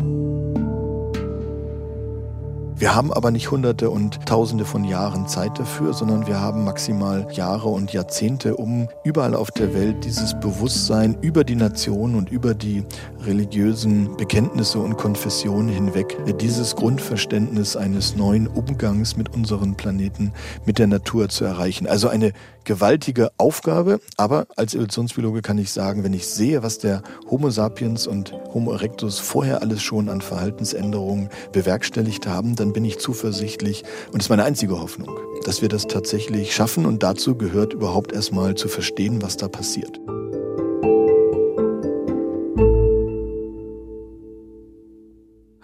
Wir 2.77 2.97
haben 2.97 3.13
aber 3.13 3.31
nicht 3.31 3.53
Hunderte 3.53 3.89
und 3.89 4.27
Tausende 4.27 4.65
von 4.65 4.83
Jahren 4.83 5.29
Zeit 5.29 5.61
dafür, 5.61 5.93
sondern 5.93 6.27
wir 6.27 6.41
haben 6.41 6.65
maximal 6.65 7.25
Jahre 7.31 7.69
und 7.69 7.93
Jahrzehnte, 7.93 8.57
um 8.57 8.89
überall 9.05 9.37
auf 9.37 9.53
der 9.53 9.75
Welt 9.75 10.05
dieses 10.05 10.35
Bewusstsein 10.41 11.17
über 11.21 11.45
die 11.45 11.55
Nation 11.55 12.17
und 12.17 12.31
über 12.33 12.53
die 12.53 12.83
religiösen 13.21 14.17
Bekenntnisse 14.17 14.81
und 14.81 14.97
Konfessionen 14.97 15.69
hinweg, 15.69 16.17
dieses 16.41 16.75
Grundverständnis 16.75 17.77
eines 17.77 18.17
neuen 18.17 18.49
Umgangs 18.49 19.17
mit 19.17 19.33
unserem 19.33 19.77
Planeten, 19.77 20.33
mit 20.67 20.81
der 20.81 20.89
Natur 20.89 21.29
zu 21.29 21.45
erreichen. 21.45 21.87
Also 21.87 22.09
eine 22.09 22.33
gewaltige 22.65 23.31
Aufgabe, 23.39 24.01
aber 24.17 24.47
als 24.57 24.75
Evolutionsbiologe 24.75 25.43
kann 25.43 25.59
ich 25.59 25.73
sagen, 25.73 26.05
wenn 26.05 26.13
ich 26.13 26.27
sehe, 26.27 26.63
was 26.63 26.79
der 26.79 27.03
Homo 27.31 27.51
sapiens 27.51 28.07
und 28.07 28.33
Homo 28.53 28.73
erectus 28.73 29.19
vorher 29.19 29.63
alles 29.63 29.83
schon 29.83 30.09
an 30.09 30.21
Verhaltensänderungen 30.21 31.29
bewerkstelligt 31.53 32.27
haben, 32.27 32.57
dann 32.57 32.73
bin 32.73 32.85
ich 32.85 32.99
zuversichtlich 32.99 33.85
und 34.07 34.17
das 34.17 34.27
ist 34.27 34.31
meine 34.31 34.45
einzige 34.45 34.81
Hoffnung, 34.81 35.17
dass 35.45 35.63
wir 35.63 35.69
das 35.69 35.87
tatsächlich 35.87 36.55
schaffen 36.55 36.87
und 36.87 37.03
dazu 37.03 37.37
gehört 37.37 37.73
überhaupt 37.73 38.13
erstmal 38.13 38.55
zu 38.55 38.69
verstehen, 38.69 39.23
was 39.23 39.37
da 39.37 39.49
passiert. 39.49 40.01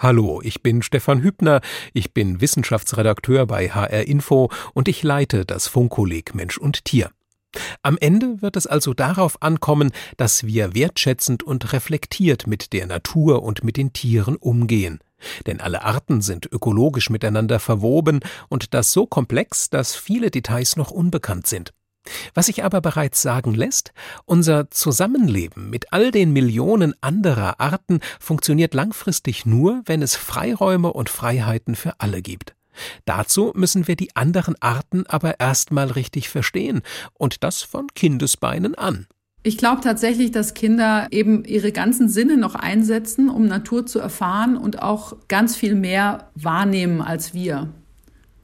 Hallo, 0.02 0.40
ich 0.42 0.62
bin 0.62 0.80
Stefan 0.80 1.20
Hübner, 1.20 1.60
ich 1.92 2.14
bin 2.14 2.40
Wissenschaftsredakteur 2.40 3.44
bei 3.44 3.68
HR 3.68 4.06
Info 4.06 4.48
und 4.72 4.88
ich 4.88 5.02
leite 5.02 5.44
das 5.44 5.68
Funkkolleg 5.68 6.34
Mensch 6.34 6.56
und 6.56 6.86
Tier. 6.86 7.10
Am 7.82 7.98
Ende 7.98 8.40
wird 8.40 8.56
es 8.56 8.66
also 8.66 8.94
darauf 8.94 9.42
ankommen, 9.42 9.90
dass 10.16 10.46
wir 10.46 10.74
wertschätzend 10.74 11.42
und 11.42 11.74
reflektiert 11.74 12.46
mit 12.46 12.72
der 12.72 12.86
Natur 12.86 13.42
und 13.42 13.62
mit 13.62 13.76
den 13.76 13.92
Tieren 13.92 14.36
umgehen. 14.36 15.00
Denn 15.46 15.60
alle 15.60 15.84
Arten 15.84 16.22
sind 16.22 16.50
ökologisch 16.50 17.10
miteinander 17.10 17.60
verwoben 17.60 18.20
und 18.48 18.72
das 18.72 18.92
so 18.92 19.04
komplex, 19.04 19.68
dass 19.68 19.94
viele 19.94 20.30
Details 20.30 20.76
noch 20.76 20.90
unbekannt 20.90 21.46
sind. 21.46 21.74
Was 22.34 22.46
sich 22.46 22.64
aber 22.64 22.80
bereits 22.80 23.22
sagen 23.22 23.54
lässt, 23.54 23.92
unser 24.24 24.70
Zusammenleben 24.70 25.70
mit 25.70 25.92
all 25.92 26.10
den 26.10 26.32
Millionen 26.32 26.94
anderer 27.00 27.60
Arten 27.60 28.00
funktioniert 28.18 28.74
langfristig 28.74 29.46
nur, 29.46 29.82
wenn 29.84 30.02
es 30.02 30.16
Freiräume 30.16 30.92
und 30.92 31.08
Freiheiten 31.08 31.74
für 31.74 31.94
alle 31.98 32.22
gibt. 32.22 32.54
Dazu 33.04 33.52
müssen 33.54 33.88
wir 33.88 33.96
die 33.96 34.14
anderen 34.16 34.54
Arten 34.60 35.04
aber 35.06 35.40
erstmal 35.40 35.88
richtig 35.88 36.28
verstehen, 36.28 36.82
und 37.14 37.44
das 37.44 37.62
von 37.62 37.88
Kindesbeinen 37.94 38.74
an. 38.74 39.06
Ich 39.42 39.56
glaube 39.56 39.80
tatsächlich, 39.80 40.32
dass 40.32 40.52
Kinder 40.52 41.08
eben 41.10 41.44
ihre 41.44 41.72
ganzen 41.72 42.10
Sinne 42.10 42.36
noch 42.36 42.54
einsetzen, 42.54 43.30
um 43.30 43.46
Natur 43.46 43.86
zu 43.86 43.98
erfahren 43.98 44.56
und 44.56 44.82
auch 44.82 45.16
ganz 45.28 45.56
viel 45.56 45.74
mehr 45.74 46.30
wahrnehmen 46.34 47.00
als 47.00 47.32
wir 47.32 47.72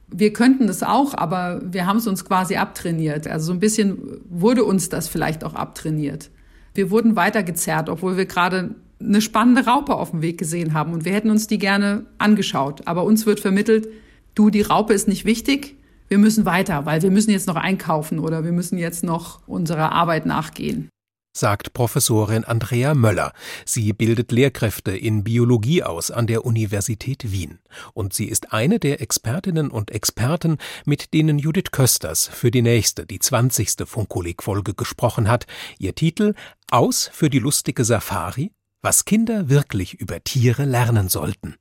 wir 0.09 0.33
könnten 0.33 0.67
das 0.67 0.83
auch, 0.83 1.13
aber 1.13 1.61
wir 1.63 1.85
haben 1.85 1.97
es 1.97 2.07
uns 2.07 2.23
quasi 2.23 2.55
abtrainiert. 2.55 3.27
Also 3.27 3.47
so 3.47 3.53
ein 3.53 3.59
bisschen 3.59 4.19
wurde 4.29 4.63
uns 4.63 4.89
das 4.89 5.07
vielleicht 5.07 5.43
auch 5.43 5.53
abtrainiert. 5.53 6.29
Wir 6.73 6.91
wurden 6.91 7.15
weitergezerrt, 7.15 7.89
obwohl 7.89 8.17
wir 8.17 8.25
gerade 8.25 8.75
eine 8.99 9.21
spannende 9.21 9.65
Raupe 9.65 9.95
auf 9.95 10.11
dem 10.11 10.21
Weg 10.21 10.37
gesehen 10.37 10.73
haben 10.73 10.93
und 10.93 11.05
wir 11.05 11.13
hätten 11.13 11.29
uns 11.29 11.47
die 11.47 11.57
gerne 11.57 12.05
angeschaut. 12.17 12.87
Aber 12.87 13.03
uns 13.03 13.25
wird 13.25 13.39
vermittelt, 13.39 13.87
du, 14.33 14.49
die 14.49 14.61
Raupe 14.61 14.93
ist 14.93 15.07
nicht 15.07 15.25
wichtig, 15.25 15.75
wir 16.07 16.17
müssen 16.17 16.45
weiter, 16.45 16.85
weil 16.85 17.01
wir 17.01 17.11
müssen 17.11 17.31
jetzt 17.31 17.47
noch 17.47 17.57
einkaufen 17.57 18.19
oder 18.19 18.45
wir 18.45 18.53
müssen 18.53 18.77
jetzt 18.77 19.03
noch 19.03 19.41
unserer 19.45 19.91
Arbeit 19.91 20.25
nachgehen 20.25 20.89
sagt 21.37 21.73
Professorin 21.73 22.43
Andrea 22.43 22.93
Möller. 22.93 23.33
Sie 23.65 23.93
bildet 23.93 24.31
Lehrkräfte 24.31 24.95
in 24.95 25.23
Biologie 25.23 25.83
aus 25.83 26.11
an 26.11 26.27
der 26.27 26.45
Universität 26.45 27.31
Wien. 27.31 27.59
Und 27.93 28.13
sie 28.13 28.25
ist 28.25 28.53
eine 28.53 28.79
der 28.79 29.01
Expertinnen 29.01 29.69
und 29.69 29.91
Experten, 29.91 30.57
mit 30.85 31.13
denen 31.13 31.39
Judith 31.39 31.71
Kösters 31.71 32.27
für 32.27 32.51
die 32.51 32.61
nächste, 32.61 33.05
die 33.05 33.19
20. 33.19 33.85
Funkkolleg-Folge 33.85 34.73
gesprochen 34.73 35.29
hat. 35.29 35.45
Ihr 35.79 35.95
Titel 35.95 36.33
Aus 36.71 37.09
für 37.13 37.29
die 37.29 37.39
lustige 37.39 37.85
Safari? 37.85 38.51
Was 38.81 39.05
Kinder 39.05 39.49
wirklich 39.49 39.95
über 39.95 40.23
Tiere 40.23 40.65
lernen 40.65 41.09
sollten. 41.09 41.55